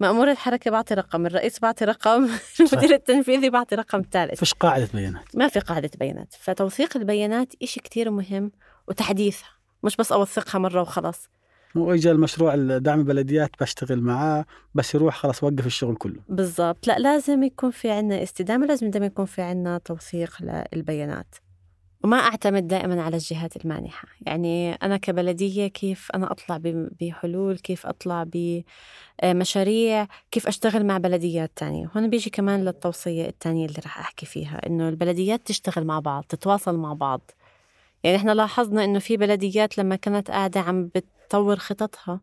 مأمور 0.00 0.30
الحركة 0.30 0.70
بعطي 0.70 0.94
رقم 0.94 1.26
الرئيس 1.26 1.60
بعطي 1.60 1.84
رقم 1.84 2.28
المدير 2.60 2.94
التنفيذي 2.94 3.50
بعطي 3.50 3.74
رقم 3.74 4.02
ثالث. 4.12 4.38
فيش 4.38 4.54
قاعدة 4.54 4.88
بيانات؟ 4.94 5.36
ما 5.36 5.48
في 5.48 5.60
قاعدة 5.60 5.90
بيانات. 5.98 6.34
فتوثيق 6.40 6.96
البيانات 6.96 7.52
إشي 7.62 7.80
كتير 7.80 8.10
مهم 8.10 8.52
وتحديثها 8.88 9.48
مش 9.82 9.96
بس 9.96 10.12
أوثقها 10.12 10.58
مرة 10.58 10.80
وخلاص. 10.80 11.28
اجى 11.76 12.10
المشروع 12.10 12.54
دعم 12.78 13.00
البلديات 13.00 13.50
بشتغل 13.60 14.00
معاه 14.00 14.44
بس 14.74 14.94
يروح 14.94 15.16
خلاص 15.16 15.42
وقف 15.42 15.66
الشغل 15.66 15.96
كله. 15.96 16.20
بالضبط. 16.28 16.86
لا 16.86 16.98
لازم 16.98 17.42
يكون 17.42 17.70
في 17.70 17.90
عنا 17.90 18.22
استدامة 18.22 18.66
لازم 18.66 18.90
دائما 18.90 19.06
يكون 19.06 19.26
في 19.26 19.42
عنا 19.42 19.78
توثيق 19.78 20.36
للبيانات. 20.72 21.34
وما 22.06 22.16
أعتمد 22.16 22.66
دائما 22.68 23.02
على 23.02 23.16
الجهات 23.16 23.56
المانحة. 23.56 24.08
يعني 24.26 24.72
أنا 24.72 24.96
كبلدية 24.96 25.66
كيف 25.66 26.08
أنا 26.14 26.32
أطلع 26.32 26.60
بحلول 27.00 27.58
كيف 27.58 27.86
أطلع 27.86 28.26
بمشاريع 29.22 30.06
كيف 30.30 30.46
أشتغل 30.46 30.86
مع 30.86 30.98
بلديات 30.98 31.52
تانية. 31.56 31.90
هون 31.96 32.10
بيجي 32.10 32.30
كمان 32.30 32.64
للتوصية 32.64 33.28
الثانية 33.28 33.66
اللي 33.66 33.78
راح 33.82 33.98
أحكي 33.98 34.26
فيها 34.26 34.66
إنه 34.66 34.88
البلديات 34.88 35.46
تشتغل 35.46 35.84
مع 35.84 36.00
بعض 36.00 36.24
تتواصل 36.28 36.76
مع 36.76 36.92
بعض. 36.92 37.30
يعني 38.04 38.16
إحنا 38.16 38.32
لاحظنا 38.32 38.84
إنه 38.84 38.98
في 38.98 39.16
بلديات 39.16 39.78
لما 39.78 39.96
كانت 39.96 40.30
قاعدة 40.30 40.60
عم 40.60 40.90
بتطور 40.94 41.56
خططها 41.56 42.12
آه، 42.14 42.20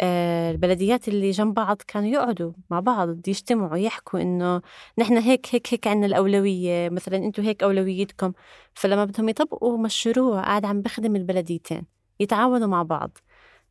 البلديات 0.00 1.08
اللي 1.08 1.30
جنب 1.30 1.54
بعض 1.54 1.82
كانوا 1.86 2.08
يقعدوا 2.08 2.52
مع 2.70 2.80
بعض 2.80 3.28
يجتمعوا 3.28 3.76
يحكوا 3.76 4.20
إنه 4.20 4.62
نحن 4.98 5.16
هيك 5.18 5.54
هيك 5.54 5.74
هيك 5.74 5.86
عنا 5.86 6.06
الأولوية 6.06 6.88
مثلا 6.88 7.16
أنتم 7.16 7.42
هيك 7.42 7.62
أولويتكم. 7.62 8.32
فلما 8.74 9.04
بدهم 9.04 9.28
يطبقوا 9.28 9.78
مشروع 9.78 10.42
قاعد 10.42 10.64
عم 10.64 10.82
بخدم 10.82 11.16
البلديتين 11.16 11.86
يتعاونوا 12.20 12.68
مع 12.68 12.82
بعض. 12.82 13.18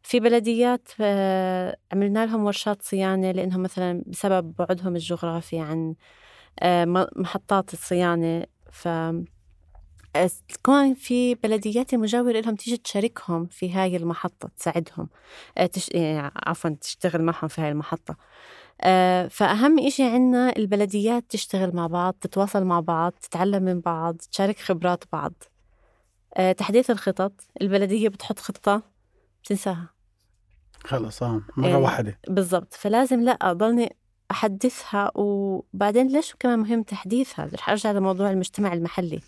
في 0.04 0.20
بلديات 0.20 0.88
آه، 1.02 1.78
عملنا 1.94 2.26
لهم 2.26 2.46
ورشات 2.46 2.82
صيانة 2.82 3.32
لإنهم 3.32 3.62
مثلا 3.64 4.04
بسبب 4.08 4.54
بعدهم 4.60 4.96
الجغرافي 4.96 5.60
عن 5.60 5.96
آه، 6.60 6.86
محطات 7.16 7.74
الصيانة. 7.74 8.46
ف 8.72 8.88
تكون 10.28 10.94
في 10.94 11.36
بلديات 11.36 11.94
المجاورة 11.94 12.32
لهم 12.32 12.56
تيجي 12.56 12.78
تشاركهم 12.78 13.46
في 13.46 13.72
هاي 13.72 13.96
المحطة 13.96 14.50
تساعدهم. 14.58 15.10
آه، 15.58 15.66
تش... 15.66 15.90
يعني 15.90 16.32
عفوا 16.36 16.70
تشتغل 16.70 17.22
معهم 17.22 17.48
في 17.48 17.62
هاي 17.62 17.70
المحطة. 17.70 18.16
آه، 18.82 19.28
فأهم 19.28 19.80
إشي 19.80 20.04
عنا 20.04 20.54
البلديات 20.58 21.26
تشتغل 21.30 21.76
مع 21.76 21.88
بعض 21.88 22.14
تتواصل 22.22 22.64
مع 22.64 22.80
بعض 22.80 23.12
تتعلم 23.12 23.64
من 23.64 23.80
بعض 23.80 24.16
تشارك 24.16 24.60
خبرات 24.60 25.04
بعض. 25.12 25.34
آه، 26.38 26.52
تحديث 26.52 26.90
الخطط 26.90 27.34
البلدية 27.62 28.10
بتحط 28.10 28.40
خطة 28.40 28.82
بتنساها. 29.44 29.90
خلص 30.86 31.24
آه 31.24 31.42
مرة 31.58 31.78
واحدة. 31.78 32.20
بالضبط. 32.28 32.74
فلازم 32.74 33.22
لا 33.22 33.32
أضلني 33.32 33.96
أحدثها 34.32 35.12
وبعدين 35.16 36.08
ليش 36.08 36.36
كمان 36.40 36.60
مهم 36.60 36.84
تحديثها؟ 36.84 37.50
رح 37.54 37.70
أرجع 37.70 37.92
لموضوع 37.92 38.32
المجتمع 38.32 38.74
المحلي. 38.74 39.22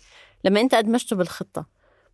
لما 0.44 0.60
انت 0.60 0.74
ادمجته 0.74 1.16
بالخطة 1.16 1.66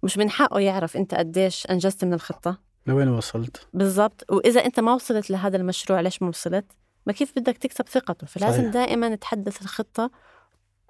مش 0.02 0.18
من 0.18 0.30
حقه 0.30 0.60
يعرف 0.60 0.96
انت 0.96 1.14
قديش 1.14 1.66
أنجزت 1.66 2.04
من 2.04 2.14
الخطة. 2.14 2.58
لوين 2.86 3.08
وصلت؟ 3.08 3.66
بالضبط. 3.74 4.24
وإذا 4.30 4.64
انت 4.64 4.80
ما 4.80 4.94
وصلت 4.94 5.30
لهذا 5.30 5.56
المشروع 5.56 6.00
ليش 6.00 6.22
ما 6.22 6.28
وصلت؟ 6.28 6.64
ما 7.06 7.12
كيف 7.12 7.32
بدك 7.36 7.56
تكسب 7.56 7.88
ثقته؟ 7.88 8.26
فلازم 8.26 8.60
صحيح. 8.60 8.72
دائما 8.72 9.14
تحدث 9.14 9.62
الخطة 9.62 10.10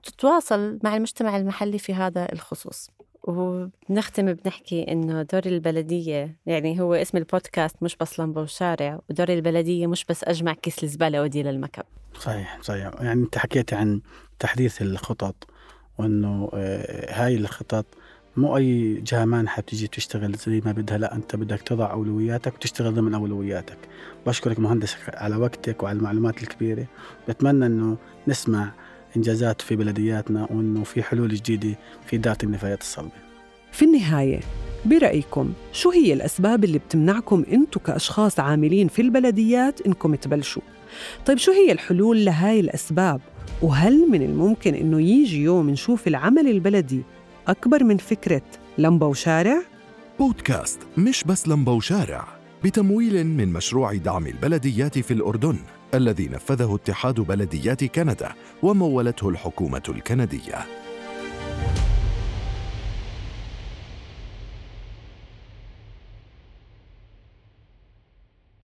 تتواصل 0.02 0.78
مع 0.84 0.96
المجتمع 0.96 1.36
المحلي 1.36 1.78
في 1.78 1.94
هذا 1.94 2.32
الخصوص. 2.32 2.90
وبنختم 3.22 4.32
بنحكي 4.32 4.92
إنه 4.92 5.22
دور 5.22 5.42
البلدية 5.46 6.36
يعني 6.46 6.80
هو 6.80 6.94
اسم 6.94 7.18
البودكاست 7.18 7.82
مش 7.82 7.96
بس 7.96 8.20
لمبة 8.20 8.40
وشارع 8.40 9.00
ودور 9.10 9.28
البلدية 9.28 9.86
مش 9.86 10.04
بس 10.04 10.24
أجمع 10.24 10.52
كيس 10.52 10.84
الزبالة 10.84 11.22
ودي 11.22 11.42
للمكب 11.42 11.82
صحيح 12.20 12.58
صحيح. 12.62 12.90
يعني 13.00 13.22
أنت 13.22 13.38
حكيت 13.38 13.72
عن 13.74 14.00
تحديث 14.38 14.82
الخطط. 14.82 15.50
وأنه 15.98 16.50
آه، 16.54 17.24
هاي 17.24 17.36
الخطط 17.36 17.86
مو 18.36 18.56
أي 18.56 18.94
جهه 18.94 19.24
مانحه 19.24 19.62
بتيجي 19.62 19.86
تشتغل 19.86 20.34
زي 20.34 20.62
ما 20.64 20.72
بدها 20.72 20.98
لا 20.98 21.14
أنت 21.14 21.36
بدك 21.36 21.60
تضع 21.62 21.90
أولوياتك 21.90 22.54
وتشتغل 22.54 22.94
ضمن 22.94 23.14
أولوياتك. 23.14 23.78
بشكرك 24.26 24.58
مهندس 24.58 24.96
على 25.08 25.36
وقتك 25.36 25.82
وعلى 25.82 25.98
المعلومات 25.98 26.42
الكبيرة. 26.42 26.86
بتمنى 27.28 27.66
إنه 27.66 27.96
نسمع 28.28 28.72
إنجازات 29.16 29.62
في 29.62 29.76
بلدياتنا 29.76 30.46
وإنه 30.50 30.84
في 30.84 31.02
حلول 31.02 31.34
جديدة 31.34 31.78
في 32.06 32.16
إدارة 32.16 32.38
النفايات 32.42 32.80
الصلبة. 32.80 33.10
في 33.72 33.84
النهاية 33.84 34.40
برأيكم 34.84 35.52
شو 35.72 35.90
هي 35.90 36.12
الأسباب 36.12 36.64
اللي 36.64 36.78
بتمنعكم 36.78 37.44
أنتم 37.52 37.80
كأشخاص 37.80 38.40
عاملين 38.40 38.88
في 38.88 39.02
البلديات 39.02 39.80
إنكم 39.80 40.14
تبلشوا؟ 40.14 40.62
طيب 41.26 41.38
شو 41.38 41.52
هي 41.52 41.72
الحلول 41.72 42.24
لهاي 42.24 42.60
الأسباب؟ 42.60 43.20
وهل 43.62 44.10
من 44.10 44.22
الممكن 44.22 44.74
إنه 44.74 45.00
يجي 45.00 45.42
يوم 45.42 45.70
نشوف 45.70 46.08
العمل 46.08 46.48
البلدي 46.48 47.02
أكبر 47.48 47.84
من 47.84 47.96
فكرة 47.96 48.42
لمبة 48.78 49.06
وشارع؟ 49.06 49.62
بودكاست 50.18 50.80
مش 50.98 51.24
بس 51.24 51.48
لمبة 51.48 51.72
وشارع 51.72 52.24
بتمويل 52.64 53.26
من 53.26 53.52
مشروع 53.52 53.94
دعم 53.94 54.26
البلديات 54.26 54.98
في 54.98 55.10
الأردن 55.10 55.56
الذي 55.94 56.28
نفذه 56.28 56.74
اتحاد 56.74 57.20
بلديات 57.20 57.84
كندا 57.84 58.32
ومولته 58.62 59.28
الحكومة 59.28 59.82
الكندية 59.88 60.58